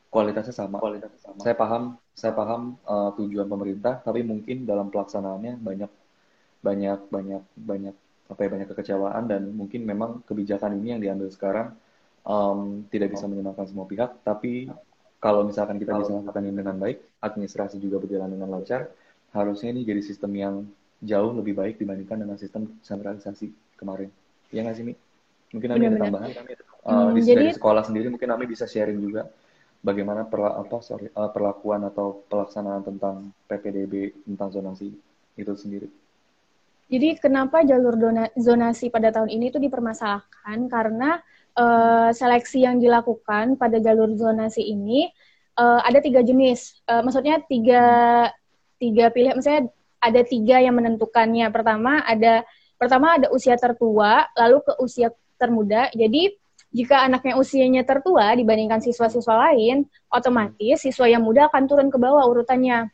[0.09, 0.81] kualitasnya sama.
[0.81, 1.39] Kualitasnya sama.
[1.45, 1.83] Saya paham,
[2.17, 5.93] saya paham uh, tujuan pemerintah, tapi mungkin dalam pelaksanaannya banyak
[6.65, 7.95] banyak banyak banyak
[8.33, 11.77] apa ya banyak kekecewaan dan mungkin memang kebijakan ini yang diambil sekarang
[12.25, 14.25] um, tidak bisa menyenangkan semua pihak.
[14.25, 14.73] Tapi
[15.21, 18.91] kalau misalkan kita bisa lakukan ini dengan baik, administrasi juga berjalan dengan lancar,
[19.33, 20.55] harusnya ini jadi sistem yang
[21.03, 24.12] jauh lebih baik dibandingkan dengan sistem sentralisasi kemarin.
[24.55, 24.95] Iya nggak sih, Mi?
[25.53, 26.31] Mungkin Ami ada tambahan.
[26.83, 29.29] Uh, di, jadi, dari sekolah sendiri mungkin Ami bisa sharing juga
[29.83, 34.95] bagaimana perla, apa sorry, uh, perlakuan atau pelaksanaan tentang PPDB tentang zonasi
[35.37, 35.90] itu sendiri.
[36.92, 41.25] Jadi kenapa jalur dona, zonasi pada tahun ini itu dipermasalahkan karena
[41.57, 45.09] uh, seleksi yang dilakukan pada jalur zonasi ini
[45.57, 46.85] uh, ada tiga jenis.
[46.85, 47.85] Uh, maksudnya tiga
[48.83, 49.38] tiga pilihan.
[49.38, 49.71] Misalnya
[50.03, 51.47] ada tiga yang menentukannya.
[51.55, 52.42] Pertama ada
[52.75, 55.87] pertama ada usia tertua, lalu ke usia termuda.
[55.95, 56.35] Jadi
[56.75, 62.27] jika anaknya usianya tertua dibandingkan siswa-siswa lain, otomatis siswa yang muda akan turun ke bawah
[62.27, 62.90] urutannya.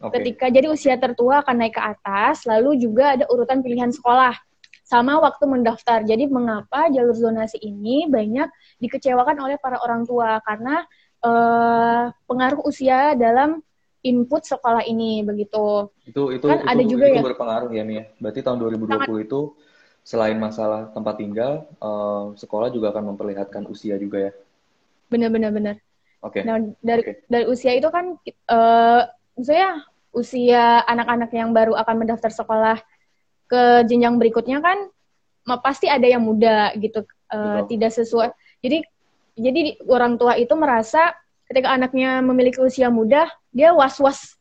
[0.00, 0.16] Okay.
[0.16, 4.32] Ketika jadi usia tertua akan naik ke atas, lalu juga ada urutan pilihan sekolah
[4.86, 6.02] sama waktu mendaftar.
[6.08, 8.48] Jadi mengapa jalur zonasi ini banyak
[8.80, 10.88] dikecewakan oleh para orang tua karena
[11.20, 13.60] uh, pengaruh usia dalam
[14.00, 15.92] input sekolah ini begitu.
[16.08, 17.24] Itu itu kan itu, ada juga itu ya.
[17.24, 18.04] berpengaruh ya Mia.
[18.16, 19.08] Berarti tahun 2020 Sangat.
[19.28, 19.40] itu
[20.00, 24.32] selain masalah tempat tinggal, uh, sekolah juga akan memperlihatkan usia juga ya.
[25.12, 25.76] Benar-benar benar.
[26.24, 26.40] Oke.
[26.40, 26.42] Okay.
[26.48, 27.14] Nah dari okay.
[27.28, 28.16] dari usia itu kan,
[28.48, 29.02] uh,
[29.36, 32.80] misalnya usia anak-anak yang baru akan mendaftar sekolah
[33.46, 34.88] ke jenjang berikutnya kan,
[35.60, 38.32] pasti ada yang muda gitu, uh, tidak sesuai.
[38.64, 38.84] Jadi
[39.40, 41.12] jadi orang tua itu merasa
[41.50, 44.38] ketika anaknya memiliki usia muda, dia was-was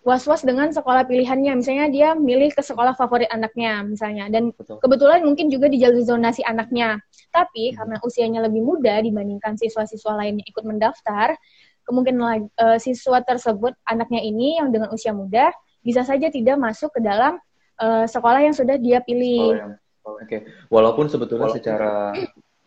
[0.00, 1.60] was-was dengan sekolah pilihannya.
[1.60, 4.30] Misalnya dia milih ke sekolah favorit anaknya misalnya.
[4.32, 4.80] Dan Betul.
[4.80, 6.96] kebetulan mungkin juga di jalur zonasi anaknya.
[7.34, 7.76] Tapi hmm.
[7.76, 11.36] karena usianya lebih muda dibandingkan siswa-siswa lainnya ikut mendaftar,
[11.84, 15.52] kemungkinan uh, siswa tersebut anaknya ini yang dengan usia muda
[15.84, 17.36] bisa saja tidak masuk ke dalam
[17.82, 19.74] uh, sekolah yang sudah dia pilih.
[20.06, 20.40] Oke, okay.
[20.70, 22.14] walaupun sebetulnya walaupun secara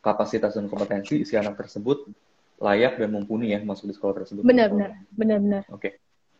[0.04, 2.04] kapasitas dan kompetensi si anak tersebut
[2.60, 4.44] layak dan mumpuni ya masuk di sekolah tersebut.
[4.44, 5.64] Benar-benar, benar-benar.
[5.72, 5.80] Oke.
[5.80, 5.94] Okay.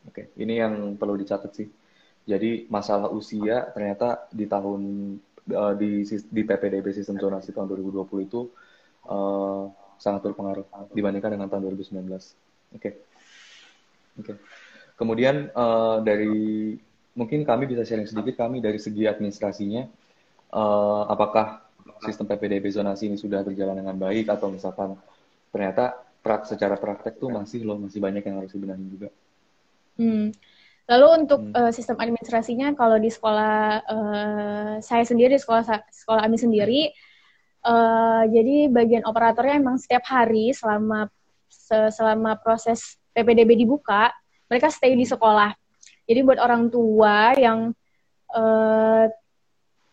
[0.08, 1.68] Oke, ini yang perlu dicatat sih.
[2.24, 4.82] Jadi masalah usia ternyata di tahun
[5.52, 8.48] uh, di di PPDB sistem zonasi tahun 2020 itu
[9.10, 9.68] uh,
[10.00, 12.00] sangat berpengaruh dibandingkan dengan tahun 2019.
[12.00, 12.16] Oke.
[12.16, 12.24] Okay.
[12.80, 12.94] Oke.
[14.24, 14.36] Okay.
[14.96, 16.76] Kemudian uh, dari
[17.16, 19.88] mungkin kami bisa sharing sedikit kami dari segi administrasinya
[20.56, 21.68] uh, apakah
[22.04, 24.96] sistem PPDB zonasi ini sudah berjalan dengan baik atau misalkan
[25.52, 29.10] ternyata prak, secara praktek tuh masih loh masih banyak yang harus dibenahi juga.
[30.00, 30.32] Hmm.
[30.90, 31.54] Lalu untuk hmm.
[31.54, 36.90] uh, sistem administrasinya, kalau di sekolah uh, saya sendiri, sekolah sekolah Ami sendiri,
[37.62, 41.12] uh, jadi bagian operatornya emang setiap hari selama
[41.70, 44.10] selama proses PPDB dibuka,
[44.50, 45.54] mereka stay di sekolah.
[46.10, 47.70] Jadi buat orang tua yang
[48.34, 49.06] uh,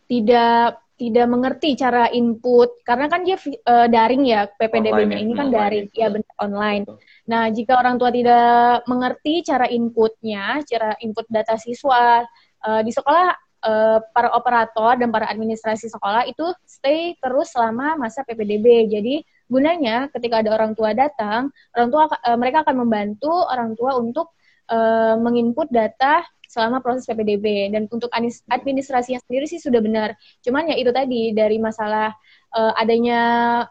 [0.09, 3.37] tidak tidak mengerti cara input karena kan dia
[3.69, 5.21] uh, daring ya PPDB-nya ya?
[5.21, 6.85] ini kan daring ya benar online.
[7.29, 12.25] Nah, jika orang tua tidak mengerti cara inputnya, cara input data siswa
[12.65, 13.29] uh, di sekolah
[13.61, 18.89] uh, para operator dan para administrasi sekolah itu stay terus selama masa PPDB.
[18.89, 19.21] Jadi
[19.53, 24.33] gunanya ketika ada orang tua datang, orang tua uh, mereka akan membantu orang tua untuk
[24.73, 26.25] uh, menginput data
[26.57, 28.09] selama proses PPDB dan untuk
[28.49, 30.17] administrasinya sendiri sih sudah benar.
[30.41, 32.17] Cuman ya itu tadi dari masalah
[32.57, 33.21] uh, adanya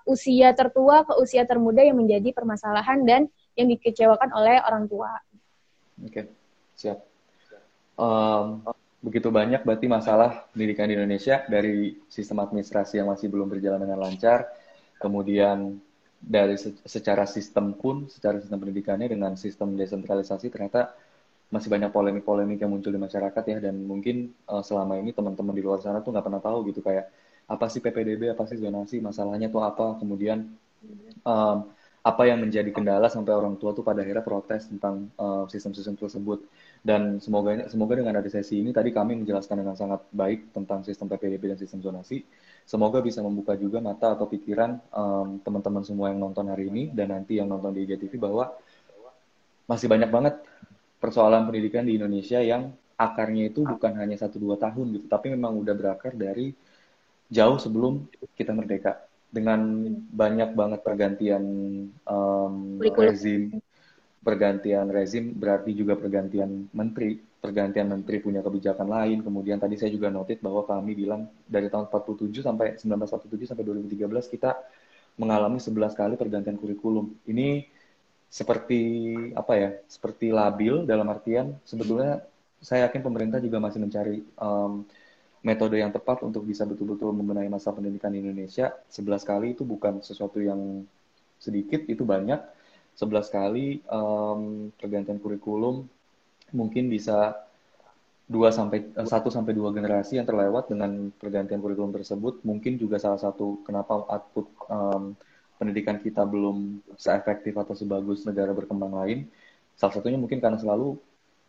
[0.06, 3.26] usia tertua ke usia termuda yang menjadi permasalahan dan
[3.58, 5.10] yang dikecewakan oleh orang tua.
[6.06, 6.26] Oke, okay.
[6.78, 7.02] siap.
[7.98, 8.62] Um,
[9.02, 14.06] begitu banyak berarti masalah pendidikan di Indonesia dari sistem administrasi yang masih belum berjalan dengan
[14.06, 14.45] lancar,
[15.02, 15.82] kemudian
[16.21, 20.93] dari secara sistem pun, secara sistem pendidikannya dengan sistem desentralisasi ternyata
[21.53, 25.63] masih banyak polemik-polemik yang muncul di masyarakat ya dan mungkin uh, selama ini teman-teman di
[25.63, 27.10] luar sana tuh nggak pernah tahu gitu kayak
[27.45, 30.49] apa sih PPDB apa sih zonasi masalahnya tuh apa kemudian
[31.21, 31.69] um,
[32.05, 36.45] apa yang menjadi kendala sampai orang tua tuh pada akhirnya protes tentang uh, sistem-sistem tersebut.
[36.86, 41.10] Dan semoga semoga dengan ada sesi ini tadi kami menjelaskan dengan sangat baik tentang sistem
[41.10, 42.21] PPDB dan sistem zonasi.
[42.62, 47.10] Semoga bisa membuka juga mata atau pikiran um, teman-teman semua yang nonton hari ini dan
[47.10, 48.53] nanti yang nonton di IGTV bahwa
[49.65, 50.38] masih banyak banget
[50.99, 55.60] persoalan pendidikan di Indonesia yang akarnya itu bukan hanya satu dua tahun gitu, tapi memang
[55.60, 56.55] udah berakar dari
[57.27, 59.03] jauh sebelum kita merdeka
[59.36, 59.60] dengan
[59.91, 61.43] banyak banget pergantian
[62.08, 63.60] um, rezim,
[64.23, 69.19] pergantian rezim berarti juga pergantian menteri, pergantian menteri punya kebijakan lain.
[69.19, 74.34] Kemudian tadi saya juga notit bahwa kami bilang dari tahun 47 sampai 1947 sampai 2013
[74.39, 74.55] kita
[75.19, 77.12] mengalami 11 kali pergantian kurikulum.
[77.27, 77.75] Ini
[78.28, 78.82] seperti
[79.32, 82.20] apa ya seperti labil dalam artian sebetulnya
[82.60, 84.84] saya yakin pemerintah juga masih mencari um,
[85.46, 88.74] metode yang tepat untuk bisa betul-betul membenahi masa pendidikan di Indonesia.
[88.90, 90.82] 11 kali itu bukan sesuatu yang
[91.38, 92.42] sedikit itu banyak.
[92.98, 95.86] 11 kali um, pergantian kurikulum
[96.50, 97.38] mungkin bisa
[98.26, 102.42] dua sampai eh, satu sampai dua generasi yang terlewat dengan pergantian kurikulum tersebut.
[102.42, 105.14] Mungkin juga salah satu kenapa output um,
[105.56, 109.28] pendidikan kita belum seefektif atau sebagus negara berkembang lain
[109.76, 111.00] salah satunya mungkin karena selalu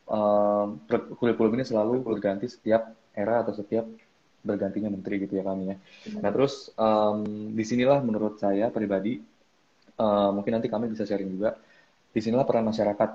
[0.06, 0.78] um,
[1.18, 3.86] kurikulum ini selalu berganti setiap era atau setiap
[4.46, 5.76] bergantinya menteri gitu ya kami ya.
[5.76, 6.22] Hmm.
[6.22, 9.18] Nah terus um, di sinilah menurut saya pribadi
[9.98, 11.58] uh, mungkin nanti kami bisa sharing juga.
[12.14, 13.10] Di sinilah peran masyarakat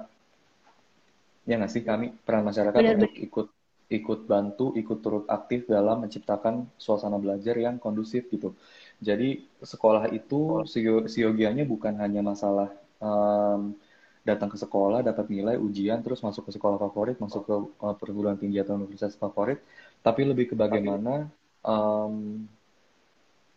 [1.47, 3.47] ya nggak sih kami peran masyarakat Benar, untuk ikut
[3.91, 8.55] ikut bantu, ikut turut aktif dalam menciptakan suasana belajar yang kondusif gitu.
[9.01, 10.61] Jadi sekolah itu
[11.09, 12.69] siogianya bukan hanya masalah
[13.01, 13.73] um,
[14.21, 18.37] datang ke sekolah, dapat nilai, ujian, terus masuk ke sekolah favorit, masuk ke uh, perguruan
[18.37, 19.57] tinggi atau universitas favorit,
[20.05, 21.25] tapi lebih ke bagaimana
[21.65, 22.45] um,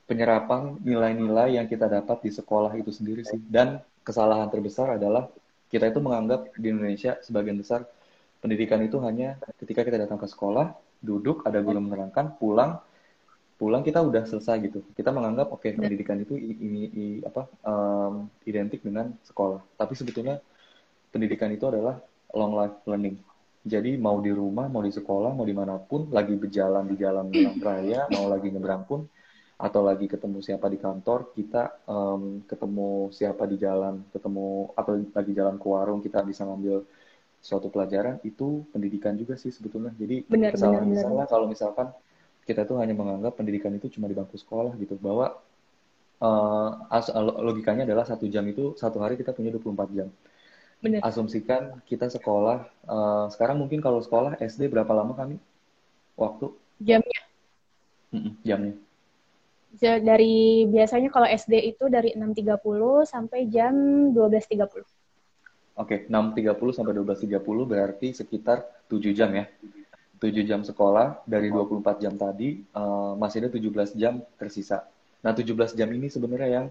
[0.08, 3.40] penyerapan nilai-nilai yang kita dapat di sekolah itu sendiri sih.
[3.44, 5.28] Dan kesalahan terbesar adalah
[5.68, 7.84] kita itu menganggap di Indonesia sebagian besar
[8.40, 10.72] pendidikan itu hanya ketika kita datang ke sekolah,
[11.04, 12.80] duduk, ada guru menerangkan, pulang,
[13.64, 14.84] pulang kita udah selesai gitu.
[14.92, 19.64] Kita menganggap oke okay, pendidikan itu ini, ini apa um, identik dengan sekolah.
[19.80, 20.36] Tapi sebetulnya
[21.08, 21.96] pendidikan itu adalah
[22.36, 23.16] long life learning.
[23.64, 27.32] Jadi mau di rumah, mau di sekolah, mau di mana pun, lagi berjalan di jalan
[27.64, 29.08] raya, mau lagi nyebrang pun,
[29.56, 35.32] atau lagi ketemu siapa di kantor kita um, ketemu siapa di jalan ketemu atau lagi
[35.32, 36.84] jalan ke warung kita bisa ngambil
[37.38, 41.32] suatu pelajaran itu pendidikan juga sih sebetulnya jadi benar, kesalahan benar, misalnya benar.
[41.32, 41.86] kalau misalkan
[42.44, 45.36] kita tuh hanya menganggap pendidikan itu cuma di bangku sekolah gitu bahwa
[46.20, 46.70] uh,
[47.40, 50.08] logikanya adalah satu jam itu satu hari kita punya 24 jam
[50.84, 51.00] Bener.
[51.00, 55.40] asumsikan kita sekolah uh, sekarang mungkin kalau sekolah SD berapa lama kami
[56.14, 57.20] waktu jamnya
[58.44, 58.76] jamnya
[59.80, 62.62] dari biasanya kalau SD itu dari 6.30
[63.10, 63.74] sampai jam
[64.14, 64.86] 12.30.
[65.74, 69.50] Oke, okay, 6.30 sampai 12.30 berarti sekitar 7 jam ya.
[70.24, 74.88] 7 jam sekolah dari 24 jam tadi uh, masih ada 17 jam tersisa.
[75.20, 76.66] Nah, 17 jam ini sebenarnya yang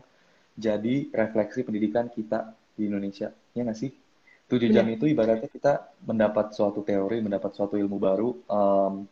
[0.57, 3.29] jadi refleksi pendidikan kita di Indonesia.
[3.53, 3.93] Ya nggak sih?
[4.49, 4.97] 7 jam ya.
[4.97, 9.05] itu ibaratnya kita mendapat suatu teori, mendapat suatu ilmu baru, um,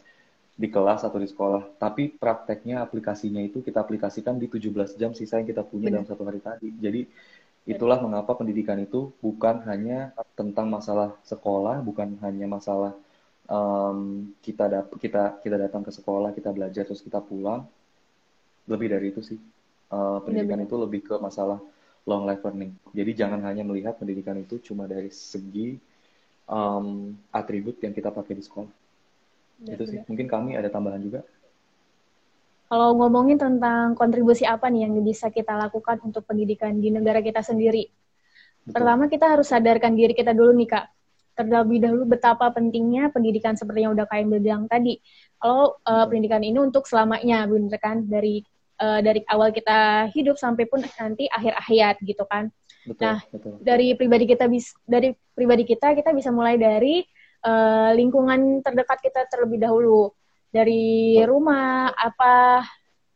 [0.57, 5.41] di kelas atau di sekolah, tapi prakteknya aplikasinya itu kita aplikasikan di 17 jam sisa
[5.41, 6.05] yang kita punya Benar.
[6.05, 6.69] dalam satu hari tadi.
[6.77, 7.01] Jadi
[7.65, 12.93] itulah mengapa pendidikan itu bukan hanya tentang masalah sekolah, bukan hanya masalah
[13.51, 17.67] um, kita dap kita kita datang ke sekolah, kita belajar terus kita pulang.
[18.71, 19.39] Lebih dari itu sih.
[19.91, 20.71] Uh, pendidikan Benar.
[20.71, 21.59] itu lebih ke masalah
[22.07, 22.71] long life learning.
[22.95, 25.75] Jadi jangan hanya melihat pendidikan itu cuma dari segi
[26.47, 28.71] um, atribut yang kita pakai di sekolah
[29.61, 29.99] Ya, itu sih.
[30.09, 31.21] Mungkin kami ada tambahan juga.
[32.65, 37.45] Kalau ngomongin tentang kontribusi apa nih yang bisa kita lakukan untuk pendidikan di negara kita
[37.45, 37.85] sendiri.
[38.65, 38.73] Betul.
[38.73, 40.85] Pertama kita harus sadarkan diri kita dulu nih Kak.
[41.41, 45.01] Terlebih dahulu betapa pentingnya pendidikan seperti yang udah Emil bilang tadi.
[45.41, 48.05] Kalau uh, pendidikan ini untuk selamanya, bener kan?
[48.05, 48.45] Dari
[48.81, 52.49] uh, dari awal kita hidup sampai pun nanti akhir hayat gitu kan.
[52.81, 53.61] Betul, nah, betul.
[53.61, 57.05] dari pribadi kita bis dari pribadi kita kita bisa mulai dari
[57.45, 60.09] uh, lingkungan terdekat kita terlebih dahulu
[60.49, 62.65] dari rumah apa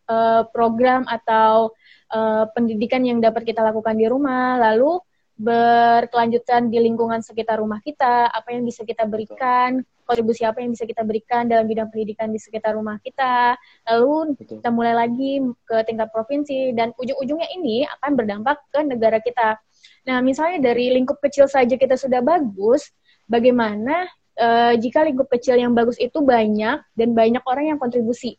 [0.06, 1.74] uh, program atau
[2.14, 5.02] uh, pendidikan yang dapat kita lakukan di rumah lalu
[5.36, 10.88] berkelanjutan di lingkungan sekitar rumah kita apa yang bisa kita berikan kontribusi apa yang bisa
[10.88, 14.64] kita berikan dalam bidang pendidikan di sekitar rumah kita lalu Betul.
[14.64, 19.60] kita mulai lagi ke tingkat provinsi dan ujung-ujungnya ini akan berdampak ke negara kita
[20.08, 22.96] nah misalnya dari lingkup kecil saja kita sudah bagus
[23.28, 24.08] bagaimana
[24.40, 28.38] uh, jika lingkup kecil yang bagus itu banyak dan banyak orang yang kontribusi.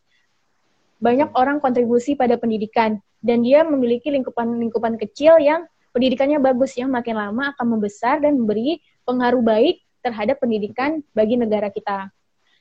[0.97, 7.17] Banyak orang kontribusi pada pendidikan dan dia memiliki lingkupan-lingkupan kecil yang pendidikannya bagus yang makin
[7.17, 12.13] lama akan membesar dan memberi pengaruh baik terhadap pendidikan bagi negara kita.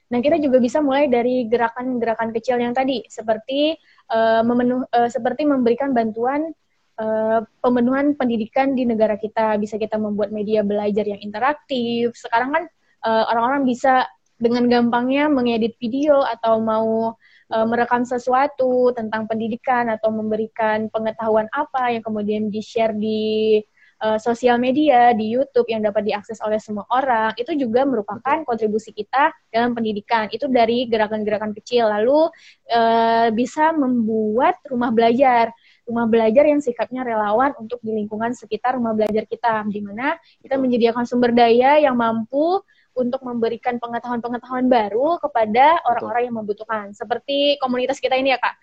[0.08, 3.76] Nah, kita juga bisa mulai dari gerakan-gerakan kecil yang tadi, seperti
[4.14, 6.56] uh, memenuh, uh, seperti memberikan bantuan
[6.96, 9.60] uh, pemenuhan pendidikan di negara kita.
[9.60, 12.16] Bisa kita membuat media belajar yang interaktif.
[12.16, 12.64] Sekarang kan
[13.06, 13.94] orang eh, orang-orang bisa
[14.42, 17.14] dengan gampangnya mengedit video atau mau
[17.52, 23.62] uh, merekam sesuatu tentang pendidikan atau memberikan pengetahuan apa yang kemudian di-share di
[24.02, 28.92] uh, sosial media, di YouTube yang dapat diakses oleh semua orang, itu juga merupakan kontribusi
[28.92, 30.28] kita dalam pendidikan.
[30.32, 31.88] Itu dari gerakan-gerakan kecil.
[31.88, 32.32] Lalu
[32.74, 35.52] uh, bisa membuat rumah belajar
[35.86, 40.58] rumah belajar yang sikapnya relawan untuk di lingkungan sekitar rumah belajar kita, di mana kita
[40.58, 42.66] menyediakan sumber daya yang mampu
[42.96, 46.96] untuk memberikan pengetahuan-pengetahuan baru kepada orang-orang yang membutuhkan.
[46.96, 48.56] Seperti komunitas kita ini ya Kak,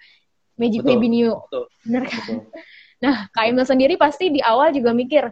[0.56, 1.36] Magic Baby New.
[1.84, 2.40] Benar kan?
[2.40, 2.48] Betul.
[3.02, 5.26] Nah, Kak Emil sendiri pasti di awal juga mikir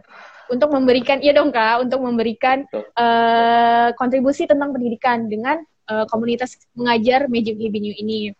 [0.51, 7.31] untuk memberikan, iya dong Kak, untuk memberikan uh, kontribusi tentang pendidikan dengan uh, komunitas mengajar
[7.31, 8.35] Magic New ini.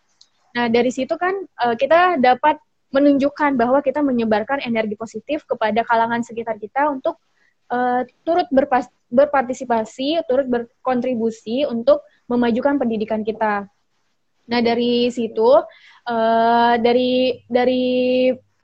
[0.52, 1.32] Nah, dari situ kan
[1.64, 2.60] uh, kita dapat
[2.92, 7.16] menunjukkan bahwa kita menyebarkan energi positif kepada kalangan sekitar kita untuk
[7.72, 13.68] uh, turut berpas berpartisipasi, turut berkontribusi untuk memajukan pendidikan kita.
[14.48, 15.52] Nah, dari situ
[16.08, 17.84] uh, dari dari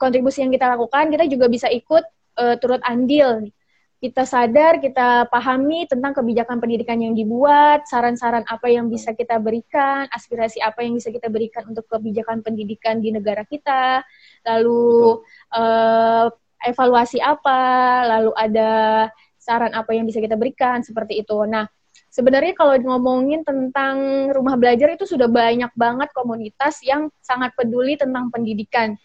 [0.00, 2.04] kontribusi yang kita lakukan, kita juga bisa ikut
[2.40, 3.48] uh, turut andil
[3.98, 10.06] kita sadar, kita pahami tentang kebijakan pendidikan yang dibuat, saran-saran apa yang bisa kita berikan,
[10.14, 14.06] aspirasi apa yang bisa kita berikan untuk kebijakan pendidikan di negara kita,
[14.46, 15.18] lalu
[15.50, 16.30] uh,
[16.62, 17.60] evaluasi apa,
[18.06, 18.70] lalu ada
[19.38, 21.36] saran apa yang bisa kita berikan seperti itu.
[21.46, 21.66] Nah,
[22.10, 28.28] sebenarnya kalau ngomongin tentang rumah belajar itu sudah banyak banget komunitas yang sangat peduli tentang
[28.28, 28.98] pendidikan.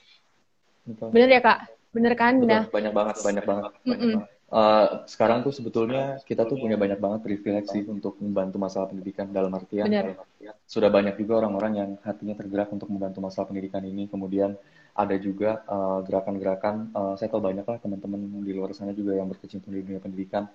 [0.84, 1.10] Betul.
[1.16, 1.60] Bener ya kak?
[1.94, 2.42] Bener kan?
[2.42, 2.52] Betul.
[2.52, 3.72] Nah, banyak banget, banyak banget.
[3.86, 8.62] Banyak banget uh, sekarang tuh sebetulnya kita tuh punya banyak banget privilege sih untuk membantu
[8.62, 10.22] masalah pendidikan dalam artian Benar.
[10.70, 14.54] sudah banyak juga orang-orang yang hatinya tergerak untuk membantu masalah pendidikan ini kemudian
[14.94, 19.18] ada juga eh, gerakan-gerakan uh, uh, saya tahu banyak lah teman-teman di luar sana juga
[19.18, 20.46] yang berkecimpung di dunia pendidikan.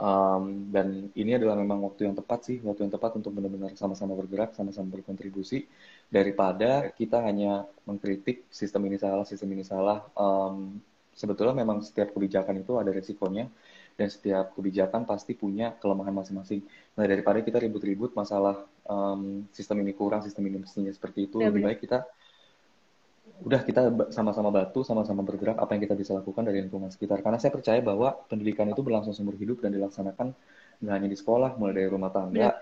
[0.00, 4.16] Um, dan ini adalah memang waktu yang tepat sih waktu yang tepat untuk benar-benar sama-sama
[4.16, 5.66] bergerak sama-sama berkontribusi.
[6.06, 10.78] Daripada kita hanya mengkritik sistem ini salah sistem ini salah um,
[11.12, 13.50] sebetulnya memang setiap kebijakan itu ada resikonya
[13.98, 16.64] dan setiap kebijakan pasti punya kelemahan masing-masing.
[16.96, 21.52] Nah daripada kita ribut-ribut masalah um, sistem ini kurang, sistem ini mestinya seperti itu, ya,
[21.52, 22.08] lebih baik kita
[23.40, 27.24] udah kita sama-sama batu, sama-sama bergerak apa yang kita bisa lakukan dari lingkungan sekitar.
[27.24, 30.36] Karena saya percaya bahwa pendidikan itu berlangsung seumur hidup dan dilaksanakan
[30.80, 32.52] nggak hanya di sekolah, mulai dari rumah tangga, ya.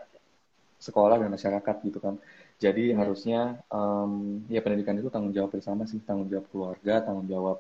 [0.79, 2.15] sekolah dan masyarakat gitu kan.
[2.59, 2.99] Jadi ya.
[2.99, 7.59] harusnya um, ya pendidikan itu tanggung jawab bersama sih, tanggung jawab keluarga, tanggung jawab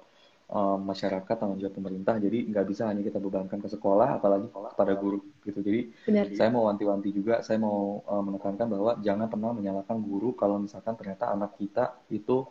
[0.48, 4.92] um, masyarakat tanggung jawab pemerintah jadi nggak bisa hanya kita bebankan ke sekolah apalagi kepada
[4.96, 6.24] guru gitu jadi Benar.
[6.34, 10.96] saya mau wanti-wanti juga saya mau um, menekankan bahwa jangan pernah menyalahkan guru kalau misalkan
[10.96, 12.48] ternyata anak kita itu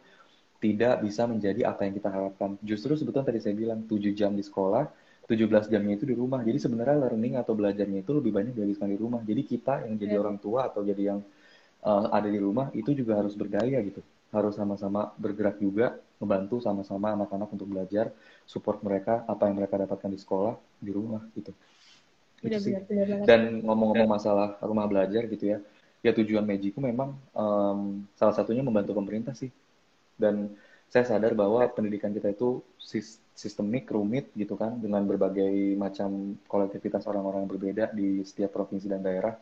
[0.57, 2.57] tidak bisa menjadi apa yang kita harapkan.
[2.65, 4.89] Justru sebetulnya tadi saya bilang 7 jam di sekolah
[5.27, 6.39] 17 jamnya itu di rumah.
[6.41, 9.21] Jadi sebenarnya learning atau belajarnya itu lebih banyak dihabiskan di rumah.
[9.21, 10.19] Jadi kita yang jadi ya.
[10.23, 11.19] orang tua atau jadi yang
[11.83, 13.99] uh, ada di rumah itu juga harus berdaya gitu.
[14.31, 18.09] Harus sama-sama bergerak juga membantu sama-sama anak-anak untuk belajar
[18.47, 21.51] support mereka apa yang mereka dapatkan di sekolah di rumah gitu.
[22.37, 25.59] Benar, benar, benar, dan ngomong-ngomong masalah rumah belajar gitu ya
[26.05, 29.49] ya tujuan Magiku memang um, salah satunya membantu pemerintah sih
[30.17, 30.53] dan
[30.87, 32.63] saya sadar bahwa pendidikan kita itu
[33.37, 39.35] sistemik rumit gitu kan dengan berbagai macam kolektivitas orang-orang berbeda di setiap provinsi dan daerah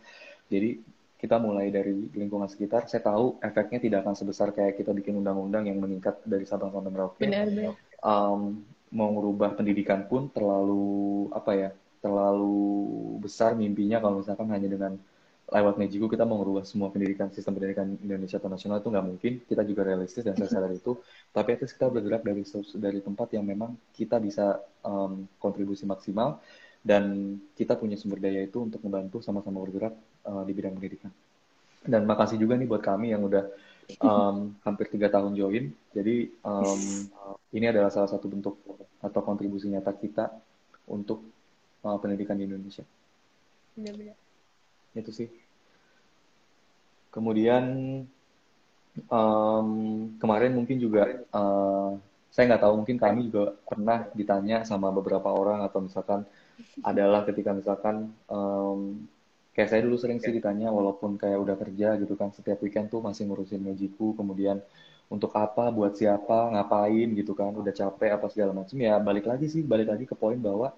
[0.51, 0.77] jadi
[1.15, 5.65] kita mulai dari lingkungan sekitar, saya tahu efeknya tidak akan sebesar kayak kita bikin undang-undang
[5.65, 7.23] yang meningkat dari Sabang sampai Merauke.
[7.23, 7.73] Benar, benar.
[8.03, 8.61] Um,
[8.91, 11.69] mau merubah pendidikan pun terlalu apa ya,
[12.03, 12.61] terlalu
[13.23, 14.99] besar mimpinya kalau misalkan hanya dengan
[15.45, 19.33] lewat Mejiku kita mau merubah semua pendidikan sistem pendidikan Indonesia atau nasional itu nggak mungkin.
[19.45, 20.97] Kita juga realistis dan saya sadar itu.
[21.29, 22.41] Tapi itu kita bergerak dari
[22.81, 26.41] dari tempat yang memang kita bisa um, kontribusi maksimal
[26.81, 29.93] dan kita punya sumber daya itu untuk membantu sama-sama bergerak
[30.25, 31.13] uh, di bidang pendidikan.
[31.85, 33.45] Dan makasih juga nih buat kami yang udah
[34.01, 35.69] um, hampir tiga tahun join.
[35.93, 36.81] Jadi um,
[37.53, 38.57] ini adalah salah satu bentuk
[38.97, 40.33] atau kontribusi nyata kita
[40.89, 41.21] untuk
[41.85, 42.81] uh, pendidikan di Indonesia.
[43.77, 44.24] Benar-benar.
[44.95, 45.29] Itu sih.
[47.11, 47.63] Kemudian
[49.11, 49.69] um,
[50.19, 51.99] kemarin mungkin juga uh,
[52.31, 56.27] saya nggak tahu mungkin kami juga pernah ditanya sama beberapa orang atau misalkan
[56.83, 59.07] adalah ketika misalkan um,
[59.55, 62.99] kayak saya dulu sering sih ditanya walaupun kayak udah kerja gitu kan setiap weekend tuh
[62.99, 64.59] masih ngurusin Mejiku kemudian
[65.07, 69.47] untuk apa buat siapa ngapain gitu kan udah capek apa segala macam ya balik lagi
[69.47, 70.75] sih balik lagi ke poin bahwa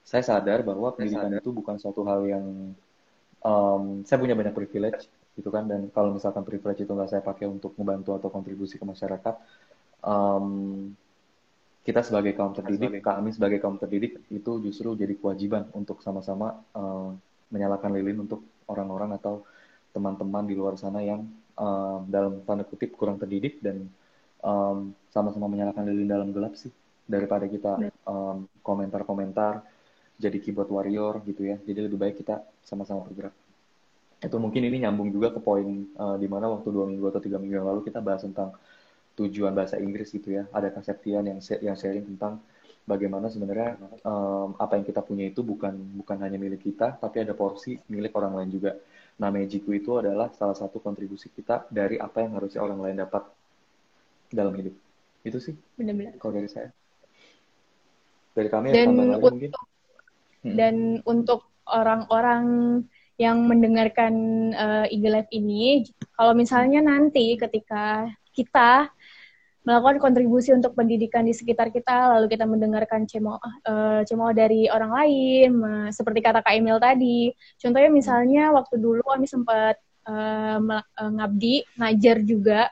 [0.00, 2.72] saya sadar bahwa pendidikan itu bukan suatu hal yang
[3.44, 7.46] um, saya punya banyak privilege gitu kan dan kalau misalkan privilege itu nggak saya pakai
[7.46, 9.34] untuk membantu atau kontribusi ke masyarakat
[10.02, 10.90] um,
[11.84, 17.12] kita sebagai kaum terdidik kami sebagai kaum terdidik itu justru jadi kewajiban untuk sama-sama uh,
[17.52, 19.44] menyalakan lilin untuk orang-orang atau
[19.92, 21.28] teman-teman di luar sana yang
[21.60, 23.86] um, dalam tanda kutip kurang terdidik dan
[24.40, 26.72] um, sama-sama menyalakan lilin dalam gelap sih
[27.04, 29.60] daripada kita um, komentar-komentar
[30.16, 31.56] jadi keyboard warrior gitu ya.
[31.62, 33.34] Jadi lebih baik kita sama-sama bergerak
[34.24, 37.36] itu mungkin ini nyambung juga ke poin uh, di mana waktu dua minggu atau tiga
[37.36, 38.56] minggu yang lalu kita bahas tentang
[39.14, 42.40] tujuan bahasa Inggris gitu ya ada Kaseptian yang yang sharing tentang
[42.84, 47.32] bagaimana sebenarnya um, apa yang kita punya itu bukan bukan hanya milik kita, tapi ada
[47.32, 48.76] porsi milik orang lain juga.
[49.14, 53.22] Nah, Magiku itu adalah salah satu kontribusi kita dari apa yang harusnya orang lain dapat
[54.28, 54.74] dalam hidup.
[55.24, 55.56] Itu sih.
[55.80, 56.20] Benar-benar.
[56.20, 56.68] Kalau dari saya.
[58.34, 59.50] Dari kami dan untuk, mungkin.
[60.44, 60.54] Hmm.
[60.58, 60.74] Dan
[61.06, 62.44] untuk orang-orang
[63.14, 64.14] yang mendengarkan
[64.54, 65.86] uh, Eagle Life ini,
[66.18, 68.90] kalau misalnya nanti ketika kita
[69.64, 74.92] melakukan kontribusi untuk pendidikan di sekitar kita, lalu kita mendengarkan cemo uh, cemo dari orang
[74.92, 75.50] lain,
[75.88, 77.32] seperti kata Kak Emil tadi.
[77.56, 80.60] Contohnya misalnya waktu dulu kami sempat uh,
[81.00, 82.68] ngabdi, ngajar juga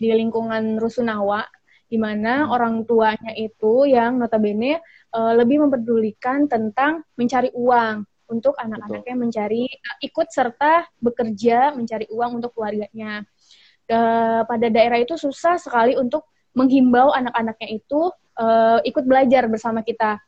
[0.00, 1.44] di lingkungan Rusunawa,
[1.90, 4.80] di mana orang tuanya itu yang notabene
[5.12, 12.40] uh, lebih memperdulikan tentang mencari uang untuk anak-anaknya mencari uh, ikut serta bekerja mencari uang
[12.40, 13.26] untuk keluarganya.
[13.90, 16.22] Uh, pada daerah itu susah sekali untuk
[16.54, 20.22] menghimbau anak-anaknya itu uh, ikut belajar bersama kita.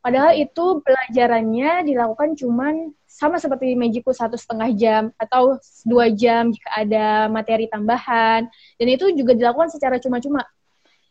[0.00, 6.70] Padahal itu pelajarannya dilakukan cuman sama seperti Magiku satu setengah jam atau dua jam jika
[6.72, 8.48] ada materi tambahan
[8.80, 10.40] dan itu juga dilakukan secara cuma-cuma.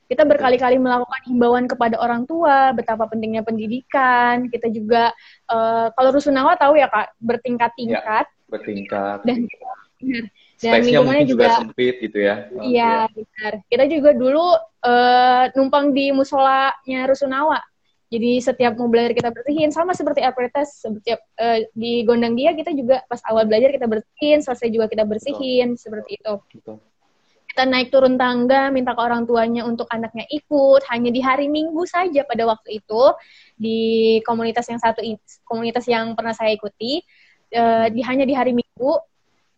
[0.10, 4.50] Kita berkali-kali melakukan himbauan kepada orang tua betapa pentingnya pendidikan.
[4.50, 5.14] Kita juga
[5.54, 8.26] uh, kalau rusunawa tahu ya kak bertingkat-tingkat.
[8.26, 9.22] Ya, bertingkat.
[9.22, 9.46] Dan
[10.60, 12.52] dan lingkungannya juga, juga sempit gitu ya.
[12.60, 13.54] Iya, oh, benar.
[13.72, 14.46] Kita juga dulu
[14.84, 17.60] uh, numpang di musolanya Rusunawa.
[18.10, 22.74] Jadi setiap mau belajar kita bersihin sama seperti Apretas setiap uh, di gondang dia kita
[22.74, 25.82] juga pas awal belajar kita bersihin, selesai juga kita bersihin Betul.
[25.86, 26.34] seperti itu.
[26.58, 26.78] Betul.
[27.60, 30.80] Kita naik turun tangga minta ke orang tuanya untuk anaknya ikut.
[30.88, 33.04] Hanya di hari Minggu saja pada waktu itu
[33.60, 33.80] di
[34.24, 35.04] komunitas yang satu
[35.44, 37.04] komunitas yang pernah saya ikuti
[37.52, 38.96] uh, di hanya di hari Minggu.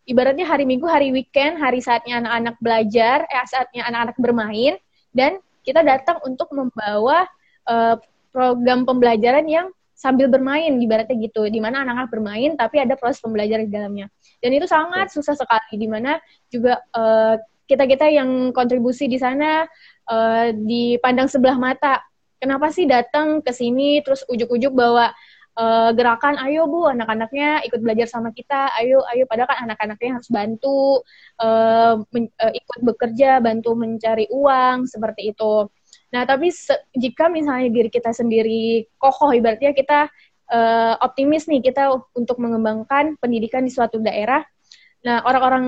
[0.10, 4.82] Ibaratnya hari Minggu, hari weekend, hari saatnya anak-anak belajar, eh saatnya anak-anak bermain,
[5.14, 7.30] dan kita datang untuk membawa
[7.70, 8.02] uh,
[8.34, 13.70] program pembelajaran yang sambil bermain, ibaratnya gitu, di mana anak-anak bermain tapi ada proses pembelajaran
[13.70, 14.10] di dalamnya.
[14.42, 16.18] Dan itu sangat susah sekali, di mana
[16.50, 17.38] juga uh,
[17.72, 19.64] kita-kita yang kontribusi di sana
[20.12, 22.04] uh, dipandang sebelah mata.
[22.36, 25.16] Kenapa sih datang ke sini terus ujuk-ujuk bawa
[25.58, 30.30] uh, gerakan ayo bu anak-anaknya ikut belajar sama kita ayo ayo padahal kan anak-anaknya harus
[30.32, 31.04] bantu
[31.42, 35.68] uh, uh, ikut bekerja bantu mencari uang seperti itu
[36.12, 36.52] nah tapi
[36.96, 40.12] jika misalnya diri kita sendiri kokoh ibaratnya kita
[40.52, 44.44] uh, optimis nih kita untuk mengembangkan pendidikan di suatu daerah
[45.02, 45.66] Nah, orang-orang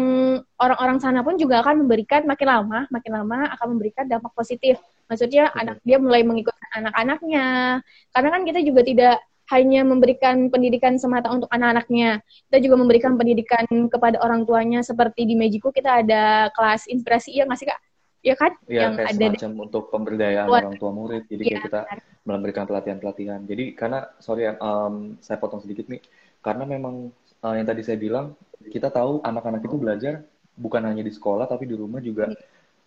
[0.62, 4.78] orang-orang sana pun juga akan memberikan makin lama, makin lama akan memberikan dampak positif.
[5.10, 7.82] Maksudnya anak dia mulai mengikuti anak-anaknya.
[8.14, 9.18] Karena kan kita juga tidak
[9.52, 12.22] hanya memberikan pendidikan semata untuk anak-anaknya.
[12.22, 17.50] Kita juga memberikan pendidikan kepada orang tuanya seperti di Mejiku kita ada kelas inspirasi ya
[17.50, 17.82] nggak sih kak?
[18.24, 18.52] Ya kan?
[18.72, 21.24] Ya, yang kayak ada semacam untuk pemberdayaan Buat, orang tua murid.
[21.28, 22.00] Jadi ya, kita benar.
[22.24, 23.40] memberikan pelatihan-pelatihan.
[23.44, 26.00] Jadi karena sorry um, saya potong sedikit nih,
[26.40, 27.12] karena memang
[27.44, 28.34] uh, yang tadi saya bilang
[28.64, 30.24] kita tahu anak-anak itu belajar
[30.56, 32.32] bukan hanya di sekolah tapi di rumah juga.
[32.32, 32.40] Ya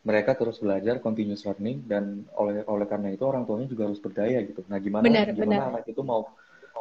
[0.06, 4.38] mereka terus belajar continuous learning dan oleh oleh karena itu orang tuanya juga harus berdaya
[4.46, 4.62] gitu.
[4.70, 5.70] Nah, gimana benar, gimana benar.
[5.74, 6.30] anak itu mau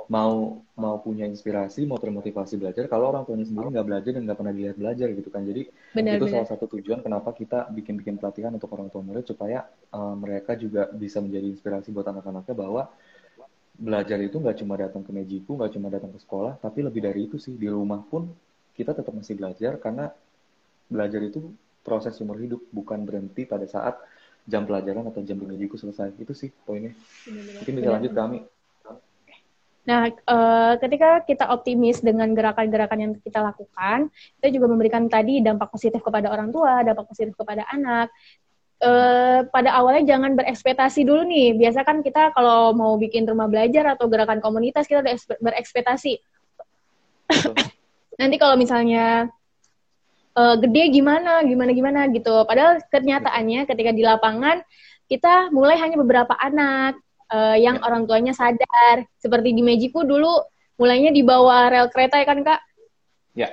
[0.06, 4.38] mau mau punya inspirasi, mau termotivasi belajar kalau orang tuanya sendiri nggak belajar dan nggak
[4.38, 5.42] pernah dilihat belajar gitu kan.
[5.42, 5.62] Jadi
[5.98, 6.34] benar, itu benar.
[6.38, 10.94] salah satu tujuan kenapa kita bikin-bikin pelatihan untuk orang tua murid supaya uh, mereka juga
[10.94, 12.94] bisa menjadi inspirasi buat anak-anaknya bahwa
[13.76, 17.28] belajar itu nggak cuma datang ke mejiku, nggak cuma datang ke sekolah, tapi lebih dari
[17.28, 17.54] itu sih.
[17.56, 18.32] Di rumah pun
[18.76, 20.12] kita tetap masih belajar karena
[20.88, 21.52] belajar itu
[21.86, 24.00] proses umur hidup bukan berhenti pada saat
[24.46, 26.16] jam pelajaran atau jam pendidiku selesai.
[26.18, 26.96] Itu sih poinnya.
[27.28, 28.40] Mungkin bisa lanjut kami
[29.86, 34.10] Nah, uh, ketika kita optimis dengan gerakan-gerakan yang kita lakukan,
[34.42, 38.10] kita juga memberikan tadi dampak positif kepada orang tua, dampak positif kepada anak.
[38.76, 41.56] Uh, pada awalnya jangan berekspektasi dulu nih.
[41.56, 46.20] Biasa kan kita kalau mau bikin rumah belajar atau gerakan komunitas kita udah berekspektasi.
[48.20, 49.32] Nanti kalau misalnya
[50.36, 52.44] uh, gede gimana, gimana gimana gitu.
[52.44, 54.60] Padahal kenyataannya ketika di lapangan
[55.08, 57.00] kita mulai hanya beberapa anak
[57.32, 57.84] uh, yang ya.
[57.88, 59.08] orang tuanya sadar.
[59.18, 60.44] Seperti di Mejiku dulu
[60.76, 62.60] mulainya di bawah rel kereta ya kan kak?
[63.36, 63.50] Ya.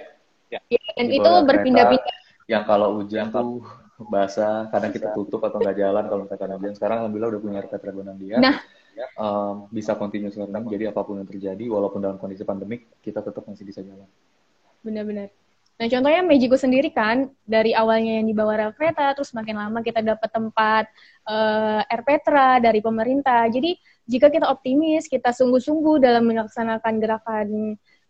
[0.51, 0.59] ya.
[0.67, 2.17] ya dan di itu berpindah-pindah.
[2.51, 3.63] Yang kalau hujan tuh
[4.09, 6.75] basah, kadang kita tutup atau nggak jalan kalau misalkan hujan.
[6.75, 7.61] Sekarang alhamdulillah udah punya
[8.19, 8.37] dia.
[8.41, 8.57] Nah,
[9.17, 10.69] um, bisa continuous learning.
[10.69, 14.09] Jadi apa pun yang terjadi, walaupun dalam kondisi pandemik, kita tetap masih bisa jalan.
[14.83, 15.31] Benar-benar.
[15.81, 20.05] Nah, contohnya Mejiku sendiri kan, dari awalnya yang dibawa rel kereta, terus makin lama kita
[20.05, 20.85] dapat tempat
[21.27, 23.49] uh, Air Petra dari pemerintah.
[23.51, 23.75] Jadi,
[24.07, 27.49] jika kita optimis, kita sungguh-sungguh dalam melaksanakan gerakan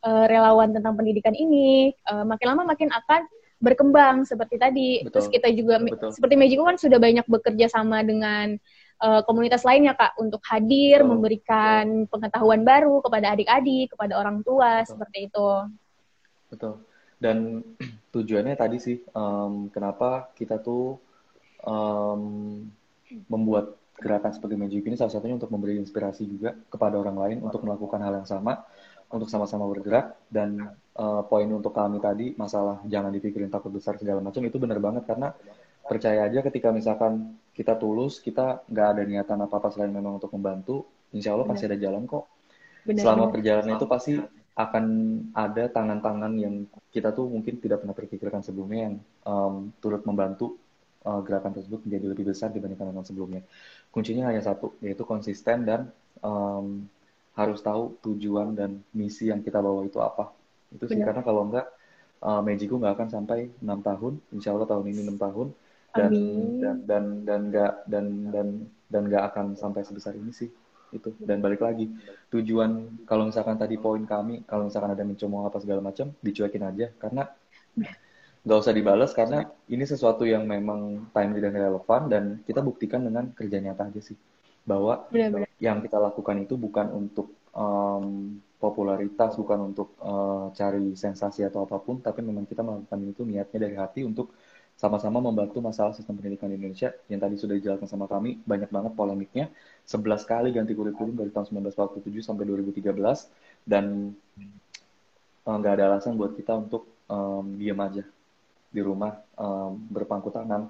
[0.05, 3.24] uh, relawan tentang pendidikan ini, uh, makin lama makin akan
[3.62, 4.90] berkembang seperti tadi.
[5.06, 5.12] Betul.
[5.14, 6.10] Terus kita juga, Betul.
[6.10, 8.58] seperti Mejiku kan sudah banyak bekerja sama dengan
[8.98, 11.10] uh, komunitas lainnya, Kak, untuk hadir, Betul.
[11.14, 14.90] memberikan pengetahuan baru kepada adik-adik, kepada orang tua, Betul.
[14.90, 15.50] seperti itu.
[16.50, 16.74] Betul
[17.22, 17.62] dan
[18.14, 20.98] tujuannya tadi sih um, kenapa kita tuh
[21.62, 22.66] um,
[23.30, 27.62] membuat gerakan seperti Magic ini salah satunya untuk memberi inspirasi juga kepada orang lain untuk
[27.62, 28.66] melakukan hal yang sama
[29.12, 34.24] untuk sama-sama bergerak dan uh, poin untuk kami tadi masalah jangan dipikirin takut besar segala
[34.24, 35.36] macam itu benar banget karena
[35.84, 40.32] percaya aja ketika misalkan kita tulus kita nggak ada niatan apa apa selain memang untuk
[40.32, 42.24] membantu insya Allah pasti ada jalan kok
[42.88, 43.32] benar, selama benar.
[43.36, 44.14] perjalanan itu pasti
[44.52, 44.84] akan
[45.32, 46.54] ada tangan-tangan yang
[46.92, 50.60] kita tuh mungkin tidak pernah terpikirkan sebelumnya yang um, turut membantu
[51.08, 53.40] uh, gerakan tersebut menjadi lebih besar dibandingkan dengan sebelumnya.
[53.88, 55.88] Kuncinya hanya satu, yaitu konsisten dan
[56.20, 56.84] um,
[57.33, 60.28] harus tahu tujuan dan misi yang kita bawa itu apa.
[60.72, 61.12] Itu sih Benar.
[61.12, 61.66] karena kalau enggak
[62.20, 65.49] uh, Magiku nggak akan sampai enam tahun, insya Allah tahun ini enam tahun.
[65.93, 66.12] Dan,
[66.57, 68.47] dan dan dan nggak dan dan
[68.89, 70.49] dan nggak akan sampai sebesar ini sih.
[70.93, 71.12] Itu.
[71.20, 71.89] Dan balik lagi
[72.33, 76.89] tujuan kalau misalkan tadi poin kami kalau misalkan ada mencoba apa segala macam dicuekin aja.
[76.97, 77.28] Karena
[78.43, 83.30] nggak usah dibalas karena ini sesuatu yang memang timely dan relevan dan kita buktikan dengan
[83.37, 84.18] kerja nyata aja sih
[84.62, 85.48] bahwa Benar -benar.
[85.58, 91.82] yang kita lakukan itu bukan untuk um, popularitas bukan untuk uh, cari sensasi atau apa
[91.82, 94.30] pun tapi memang kita melakukan itu niatnya dari hati untuk
[94.78, 96.90] sama-sama membantu masalah sistem pendidikan di Indonesia.
[97.06, 99.46] Yang tadi sudah dijelaskan sama kami banyak banget polemiknya.
[99.86, 102.90] 11 kali ganti kurikulum dari tahun 1947 sampai 2013
[103.68, 104.10] dan
[105.46, 108.02] eh, nggak uh, ada alasan buat kita untuk um, diam aja
[108.72, 110.66] di rumah um, berpangku tangan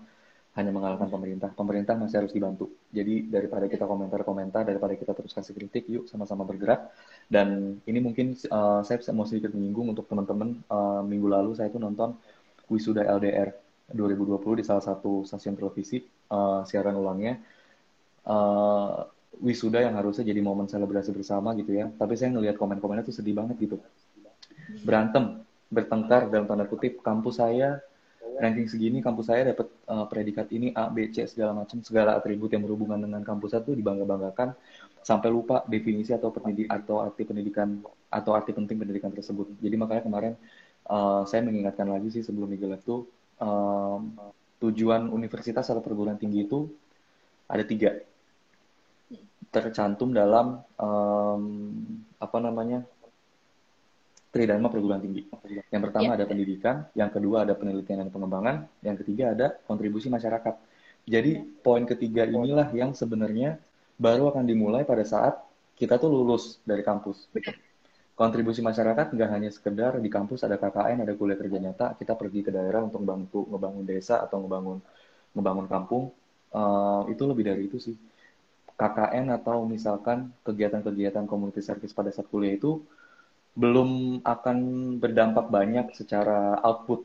[0.53, 1.49] hanya mengalahkan pemerintah.
[1.57, 2.69] Pemerintah masih harus dibantu.
[2.93, 6.93] Jadi daripada kita komentar-komentar, daripada kita terus kasih kritik, yuk sama-sama bergerak.
[7.25, 10.61] Dan ini mungkin uh, saya mau sedikit menyinggung untuk teman-teman.
[10.69, 12.13] Uh, minggu lalu saya itu nonton
[12.69, 13.53] wisuda LDR
[13.93, 16.01] 2020 di salah satu stasiun televisi
[16.33, 17.37] uh, siaran ulangnya
[18.25, 19.05] uh,
[19.41, 23.37] wisuda yang harusnya jadi momen selebrasi bersama gitu ya tapi saya ngelihat komen-komennya tuh sedih
[23.37, 23.77] banget gitu
[24.85, 27.81] berantem bertengkar dalam tanda kutip kampus saya
[28.43, 31.79] ranking segini kampus saya dapat uh, predikat ini A B C segala macam.
[31.87, 34.59] Segala atribut yang berhubungan dengan kampus itu dibangga-banggakan.
[35.03, 39.51] Sampai lupa definisi atau pendidik atau arti pendidikan atau arti penting pendidikan tersebut.
[39.63, 40.35] Jadi makanya kemarin
[40.91, 43.07] uh, saya mengingatkan lagi sih sebelum Miguel tuh
[43.43, 44.15] um,
[44.63, 46.71] tujuan universitas atau perguruan tinggi itu
[47.51, 47.99] ada tiga.
[49.51, 51.43] Tercantum dalam um,
[52.23, 52.87] apa namanya
[54.33, 55.29] tridharma perguruan tinggi.
[55.69, 56.17] Yang pertama ya.
[56.17, 60.57] ada pendidikan, yang kedua ada penelitian dan pengembangan, yang ketiga ada kontribusi masyarakat.
[61.05, 63.61] Jadi poin ketiga inilah yang sebenarnya
[64.01, 65.37] baru akan dimulai pada saat
[65.77, 67.29] kita tuh lulus dari kampus
[68.13, 72.45] kontribusi masyarakat nggak hanya sekedar di kampus ada KKN, ada kuliah kerja nyata, kita pergi
[72.45, 74.79] ke daerah untuk bantu ngebangun desa atau ngebangun
[75.33, 76.13] ngebangun kampung,
[76.53, 77.97] uh, itu lebih dari itu sih.
[78.77, 82.83] KKN atau misalkan kegiatan-kegiatan community service pada saat kuliah itu
[83.53, 84.59] belum akan
[84.97, 87.05] berdampak banyak secara output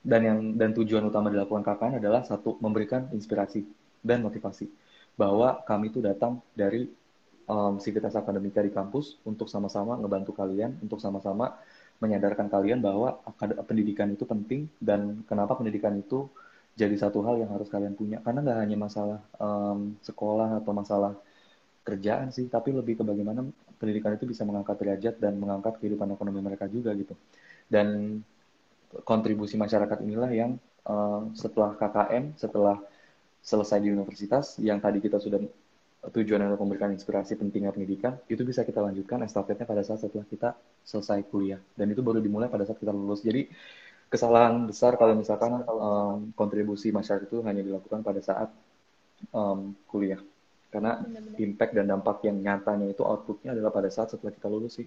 [0.00, 3.62] dan yang dan tujuan utama dilakukan KKN adalah satu memberikan inspirasi
[4.00, 4.66] dan motivasi
[5.14, 6.88] bahwa kami itu datang dari
[7.50, 11.58] um, sivitas akademika di kampus untuk sama-sama ngebantu kalian, untuk sama-sama
[12.00, 13.20] menyadarkan kalian bahwa
[13.68, 16.30] pendidikan itu penting dan kenapa pendidikan itu
[16.72, 18.24] jadi satu hal yang harus kalian punya.
[18.24, 21.12] Karena nggak hanya masalah um, sekolah atau masalah
[21.84, 23.44] kerjaan sih, tapi lebih ke bagaimana
[23.80, 27.16] pendidikan itu bisa mengangkat derajat dan mengangkat kehidupan ekonomi mereka juga gitu.
[27.64, 28.20] Dan
[29.08, 32.76] kontribusi masyarakat inilah yang uh, setelah KKN, setelah
[33.40, 35.40] selesai di universitas, yang tadi kita sudah
[36.12, 40.52] tujuan adalah memberikan inspirasi pentingnya pendidikan, itu bisa kita lanjutkan estafetnya pada saat setelah kita
[40.84, 41.60] selesai kuliah.
[41.72, 43.24] Dan itu baru dimulai pada saat kita lulus.
[43.24, 43.48] Jadi
[44.10, 48.48] kesalahan besar kalau misalkan um, kontribusi masyarakat itu hanya dilakukan pada saat
[49.32, 50.20] um, kuliah.
[50.70, 51.02] Karena
[51.36, 54.86] impact dan dampak yang nyatanya itu outputnya adalah pada saat setelah kita lulus sih.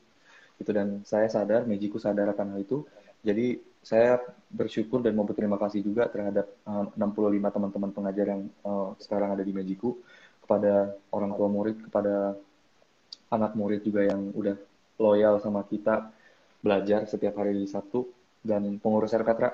[0.55, 2.87] Itu dan saya sadar, Mejiku sadar akan hal itu.
[3.23, 8.95] Jadi saya bersyukur dan mau berterima kasih juga terhadap uh, 65 teman-teman pengajar yang uh,
[8.95, 9.99] sekarang ada di Mejiku
[10.43, 12.35] kepada orang tua murid, kepada
[13.31, 14.55] anak murid juga yang udah
[14.99, 16.11] loyal sama kita,
[16.63, 18.07] belajar setiap hari di Sabtu,
[18.43, 19.51] dan pengurus RKTRA.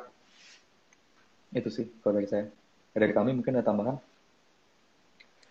[1.53, 2.45] Itu sih kalau dari saya.
[2.89, 3.97] Dari kami mungkin ada tambahan.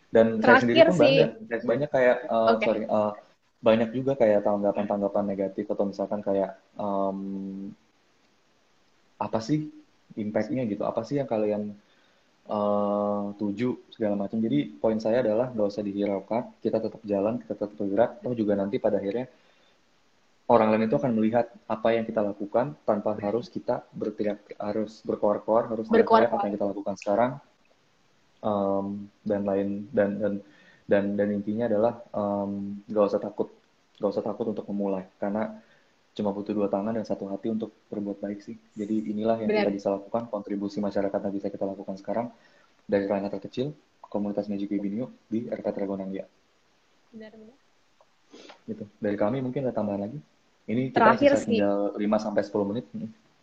[0.08, 1.26] Dan Terakhir saya sendiri pun bangga.
[1.68, 2.66] Banyak kayak, uh, eh, okay.
[2.66, 3.12] sorry, uh,
[3.58, 7.18] banyak juga kayak tanggapan-tanggapan negatif atau misalkan kayak um,
[9.18, 9.66] apa sih
[10.14, 11.74] impactnya gitu apa sih yang kalian
[12.46, 14.38] uh, tuju segala macam.
[14.38, 18.10] Jadi poin saya adalah nggak usah dihiraukan, kita tetap jalan, kita tetap bergerak.
[18.22, 19.26] Toh juga nanti pada akhirnya
[20.48, 25.68] orang lain itu akan melihat apa yang kita lakukan tanpa harus kita berteriak, harus berkoar-koar,
[25.68, 27.32] harus berkoar apa yang kita lakukan sekarang
[28.42, 30.32] um, dan lain dan dan
[30.88, 33.52] dan dan intinya adalah um, usah takut,
[34.00, 35.58] nggak usah takut untuk memulai karena
[36.16, 38.58] cuma butuh dua tangan dan satu hati untuk berbuat baik sih.
[38.74, 39.70] Jadi inilah yang Benar.
[39.70, 42.26] kita bisa lakukan, kontribusi masyarakat yang bisa kita lakukan sekarang
[42.88, 43.70] dari ranah terkecil,
[44.02, 46.26] komunitas Magic Ibinio di RK Tragonanggia.
[47.14, 47.58] Benar, benar.
[48.66, 48.84] Gitu.
[48.98, 50.18] Dari kami mungkin ada tambahan lagi.
[50.68, 51.60] Ini kita terakhir sih.
[51.60, 52.86] tinggal 5 sampai 10 menit.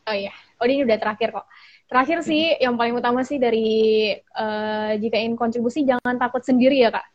[0.05, 0.33] Oh iya.
[0.61, 1.45] Oh ini udah terakhir kok.
[1.85, 2.27] Terakhir hmm.
[2.27, 7.05] sih yang paling utama sih dari uh, jika ingin kontribusi jangan takut sendiri ya, Kak.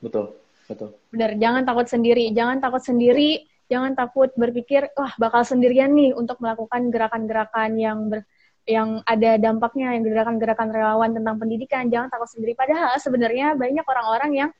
[0.00, 0.36] Betul.
[0.66, 0.98] Betul.
[1.14, 2.34] Benar, jangan takut sendiri.
[2.34, 8.26] Jangan takut sendiri, jangan takut berpikir wah bakal sendirian nih untuk melakukan gerakan-gerakan yang ber,
[8.66, 14.30] yang ada dampaknya yang gerakan-gerakan relawan tentang pendidikan jangan takut sendiri padahal sebenarnya banyak orang-orang
[14.34, 14.50] yang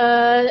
[0.00, 0.48] uh,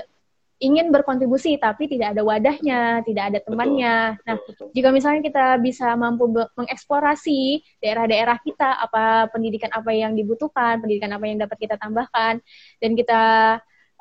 [0.59, 4.19] ingin berkontribusi tapi tidak ada wadahnya, tidak ada temannya.
[4.19, 10.13] Betul, nah, betul, jika misalnya kita bisa mampu mengeksplorasi daerah-daerah kita apa pendidikan apa yang
[10.13, 12.43] dibutuhkan, pendidikan apa yang dapat kita tambahkan
[12.83, 13.23] dan kita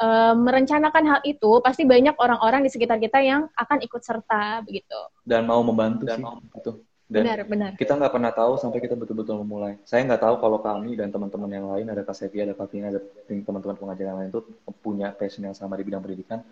[0.02, 4.98] uh, merencanakan hal itu, pasti banyak orang-orang di sekitar kita yang akan ikut serta begitu.
[5.22, 6.42] Dan mau membantu dan sih, mau.
[6.42, 6.87] Betul.
[7.08, 7.72] Dan benar, benar.
[7.80, 9.80] kita nggak pernah tahu sampai kita betul-betul memulai.
[9.88, 13.00] Saya nggak tahu kalau kami dan teman-teman yang lain, ada Kak ada Kak Tina, ada
[13.24, 14.44] teman-teman pengajar yang lain itu
[14.84, 16.44] punya passion yang sama di bidang pendidikan.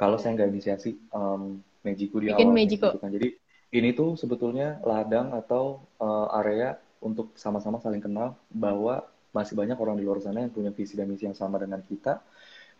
[0.00, 2.56] Kalau saya nggak inisiasi um, Mejiku di Bikin awal.
[2.56, 2.88] Mejiku.
[3.04, 3.28] Jadi
[3.76, 9.04] ini tuh sebetulnya ladang atau uh, area untuk sama-sama saling kenal bahwa
[9.36, 12.20] masih banyak orang di luar sana yang punya visi dan misi yang sama dengan kita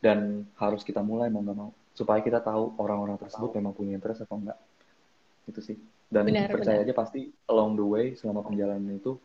[0.01, 4.25] dan harus kita mulai mau nggak mau supaya kita tahu orang-orang tersebut memang punya interest
[4.25, 4.57] atau enggak.
[5.45, 5.77] Itu sih
[6.13, 6.93] dan benar, percaya benar.
[6.93, 9.17] aja pasti along the way selama perjalanan itu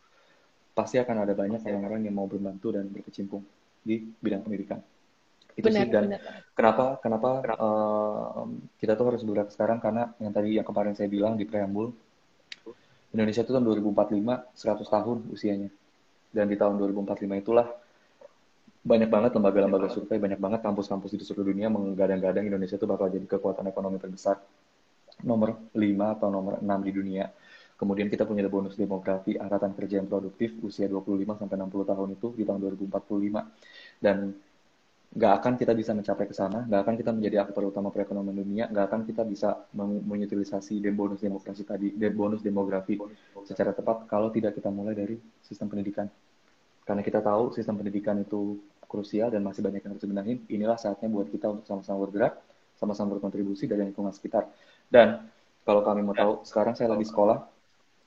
[0.72, 3.44] pasti akan ada banyak orang-orang yang mau berbantu dan berkecimpung
[3.84, 4.80] di bidang pendidikan.
[5.58, 6.22] Itu benar, sih dan benar.
[6.56, 7.30] kenapa kenapa
[7.60, 8.46] uh,
[8.80, 9.84] kita tuh harus bergerak sekarang?
[9.84, 11.92] Karena yang tadi yang kemarin saya bilang di preambul
[13.12, 15.70] Indonesia itu tahun 2045 100 tahun usianya.
[16.32, 17.68] Dan di tahun 2045 itulah
[18.88, 23.28] banyak banget lembaga-lembaga survei, banyak banget kampus-kampus di seluruh dunia menggadang-gadang Indonesia itu bakal jadi
[23.28, 24.40] kekuatan ekonomi terbesar
[25.24, 27.26] nomor 5 atau nomor 6 di dunia.
[27.78, 32.28] Kemudian kita punya bonus demografi angkatan kerja yang produktif usia 25 sampai 60 tahun itu
[32.34, 34.02] di tahun 2045.
[34.02, 34.34] Dan
[35.08, 38.66] nggak akan kita bisa mencapai ke sana, nggak akan kita menjadi aktor utama perekonomian dunia,
[38.68, 43.00] nggak akan kita bisa mengutilisasi bonus demokrasi tadi, bonus demografi
[43.48, 46.12] secara tepat kalau tidak kita mulai dari sistem pendidikan.
[46.84, 51.08] Karena kita tahu sistem pendidikan itu krusial dan masih banyak yang harus dibenahin, inilah saatnya
[51.08, 52.40] buat kita untuk sama-sama bergerak,
[52.76, 54.48] sama-sama berkontribusi dari lingkungan sekitar.
[54.88, 55.28] Dan
[55.68, 57.44] kalau kami mau tahu, sekarang saya lagi sekolah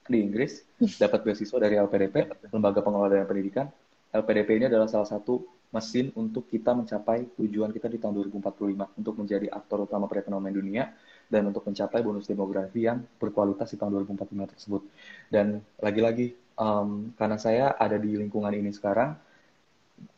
[0.08, 0.64] di Inggris,
[1.02, 3.68] dapat beasiswa dari LPDP, Lembaga Pengelola Dana Pendidikan.
[4.10, 9.14] LPDP ini adalah salah satu mesin untuk kita mencapai tujuan kita di tahun 2045 untuk
[9.14, 10.84] menjadi aktor utama perekonomian dunia
[11.30, 14.82] dan untuk mencapai bonus demografi yang berkualitas di tahun 2045 tersebut.
[15.30, 19.14] Dan lagi-lagi um, karena saya ada di lingkungan ini sekarang,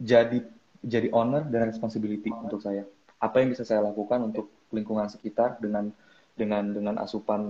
[0.01, 0.41] jadi
[0.81, 2.89] jadi honor dan responsibility untuk saya.
[3.21, 5.93] Apa yang bisa saya lakukan untuk lingkungan sekitar dengan
[6.43, 7.43] dengan dengan asupan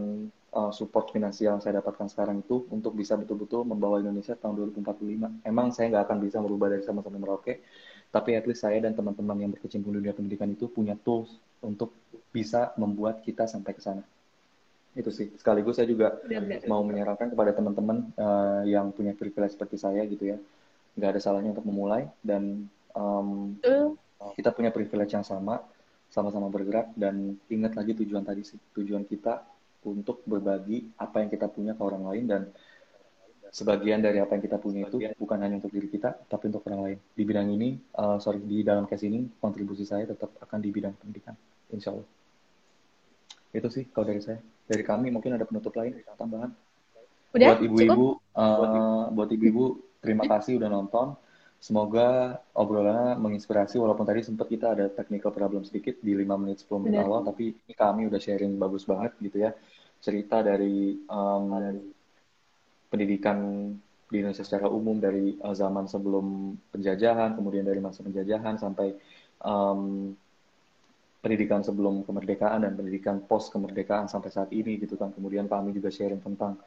[0.52, 5.48] uh, support finansial yang saya dapatkan sekarang itu untuk bisa betul-betul membawa Indonesia tahun 2045.
[5.48, 7.64] Emang saya nggak akan bisa merubah dari sama-sama Merauke,
[8.12, 11.32] tapi at least saya dan teman-teman yang berkecimpung di dunia pendidikan itu punya tools
[11.64, 11.96] untuk
[12.28, 14.04] bisa membuat kita sampai ke sana.
[14.92, 15.32] Itu sih.
[15.40, 16.68] Sekaligus saya juga Benar-benar.
[16.68, 20.38] mau menyarankan kepada teman-teman uh, yang punya privilege seperti saya gitu ya,
[21.00, 23.88] nggak ada salahnya untuk memulai dan um, uh.
[24.36, 25.64] kita punya privilege yang sama
[26.12, 29.40] sama-sama bergerak dan ingat lagi tujuan tadi sih tujuan kita
[29.88, 32.42] untuk berbagi apa yang kita punya ke orang lain dan
[33.52, 36.80] sebagian dari apa yang kita punya itu bukan hanya untuk diri kita tapi untuk orang
[36.92, 36.98] lain.
[37.16, 40.92] Di bidang ini uh, sorry di dalam case ini kontribusi saya tetap akan di bidang
[41.00, 41.36] pendidikan
[41.72, 42.08] insya Allah.
[43.52, 44.40] Itu sih kalau dari saya.
[44.62, 46.52] Dari kami mungkin ada penutup lain tambahan.
[47.32, 48.06] Udah, buat ibu-ibu
[48.36, 49.64] uh, buat ibu-ibu
[50.04, 51.16] terima kasih udah nonton
[51.62, 56.82] Semoga obrolannya menginspirasi walaupun tadi sempat kita ada technical problem sedikit di 5 menit 10
[56.82, 57.06] menit Benar.
[57.06, 59.54] awal tapi ini kami udah sharing bagus banget gitu ya.
[60.02, 61.54] Cerita dari um,
[62.90, 63.70] pendidikan
[64.10, 68.98] di Indonesia secara umum dari uh, zaman sebelum penjajahan, kemudian dari masa penjajahan sampai
[69.46, 70.10] um,
[71.22, 75.14] pendidikan sebelum kemerdekaan dan pendidikan post kemerdekaan sampai saat ini gitu kan.
[75.14, 76.58] Kemudian kami juga sharing tentang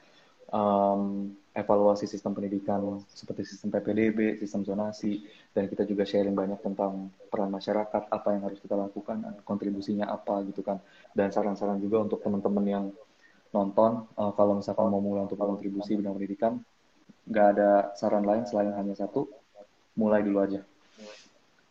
[0.56, 7.12] um, evaluasi sistem pendidikan seperti sistem PPDB, sistem zonasi, dan kita juga sharing banyak tentang
[7.28, 10.80] peran masyarakat, apa yang harus kita lakukan, kontribusinya apa gitu kan,
[11.12, 12.86] dan saran-saran juga untuk teman-teman yang
[13.56, 16.60] nonton, uh, kalau misalkan mau mulai untuk kontribusi bidang pendidikan,
[17.28, 19.28] nggak ada saran lain selain hanya satu,
[19.96, 20.60] mulai dulu aja.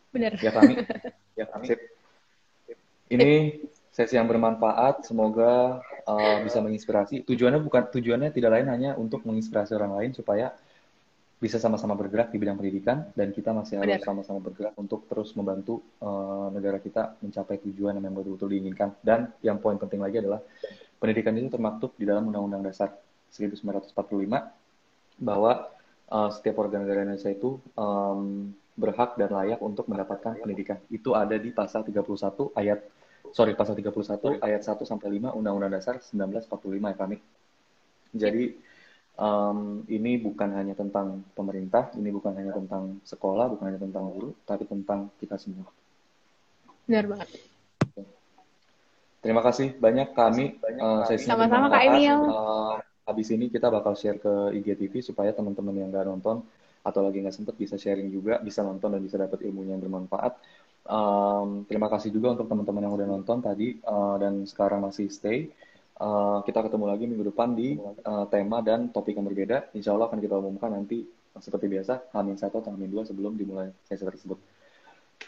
[0.09, 0.33] Benar.
[0.41, 0.73] Ya kami,
[1.39, 1.65] ya kami.
[1.69, 1.79] Sip.
[3.05, 3.61] Ini
[3.93, 5.05] sesi yang bermanfaat.
[5.05, 7.25] Semoga uh, bisa menginspirasi.
[7.25, 10.53] Tujuannya bukan tujuannya tidak lain hanya untuk menginspirasi orang lain supaya
[11.35, 15.83] bisa sama-sama bergerak di bidang pendidikan dan kita masih harus sama-sama bergerak untuk terus membantu
[15.99, 18.95] uh, negara kita mencapai tujuan yang betul-betul diinginkan.
[19.03, 20.39] Dan yang poin penting lagi adalah
[20.97, 22.89] pendidikan itu termaktub di dalam Undang-Undang Dasar
[23.35, 23.91] 1945
[25.19, 25.51] bahwa
[26.07, 30.79] uh, setiap warga negara Indonesia itu um, berhak dan layak untuk mendapatkan pendidikan.
[30.87, 32.03] Itu ada di pasal 31
[32.55, 32.79] ayat
[33.31, 37.17] sorry pasal 31 ayat 1 sampai 5 Undang-Undang Dasar 1945 ya kami.
[38.15, 38.43] Jadi
[39.19, 44.35] um, ini bukan hanya tentang pemerintah, ini bukan hanya tentang sekolah, bukan hanya tentang guru,
[44.43, 45.67] tapi tentang kita semua.
[46.85, 47.29] Benar banget.
[49.25, 50.61] Terima kasih banyak kami.
[50.77, 52.13] Uh, Sama-sama Kak Emil.
[52.29, 52.77] Uh,
[53.09, 56.45] habis ini kita bakal share ke IGTV supaya teman-teman yang nggak nonton
[56.85, 60.37] atau lagi nggak sempet bisa sharing juga, bisa nonton dan bisa dapat ilmunya yang bermanfaat.
[60.85, 65.49] Um, terima kasih juga untuk teman-teman yang udah nonton tadi uh, dan sekarang masih stay.
[65.95, 69.73] Uh, kita ketemu lagi minggu depan di uh, tema dan topik yang berbeda.
[69.73, 73.73] Insya Allah akan kita umumkan nanti seperti biasa, Hamin satu atau Hamin dua sebelum dimulai
[73.83, 74.39] sesi tersebut.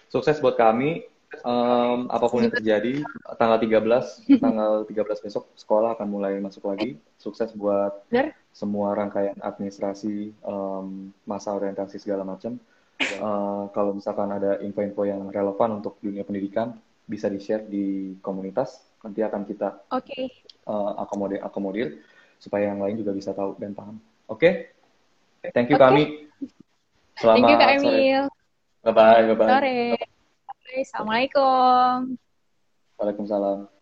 [0.08, 1.04] Sukses buat kami
[1.44, 3.04] um, apa pun yang terjadi
[3.36, 8.08] tanggal 13 tanggal 13 besok sekolah akan mulai masuk lagi sukses buat
[8.56, 12.56] semua rangkaian administrasi um, masa orientasi segala macam
[13.22, 16.78] uh, kalau misalkan ada info-info yang relevan untuk dunia pendidikan
[17.08, 20.28] bisa di share di komunitas nanti akan kita okay.
[20.68, 22.04] uh, akomodir akomodir
[22.38, 24.54] supaya yang lain juga bisa tahu dan paham oke okay?
[25.56, 25.86] thank you okay.
[25.88, 26.04] kami
[27.16, 28.24] selamat thank you Kak Emil
[28.84, 29.80] bye bye bye bye sore
[30.68, 32.20] Assalamualaikum.
[33.00, 33.77] Waalaikumsalam.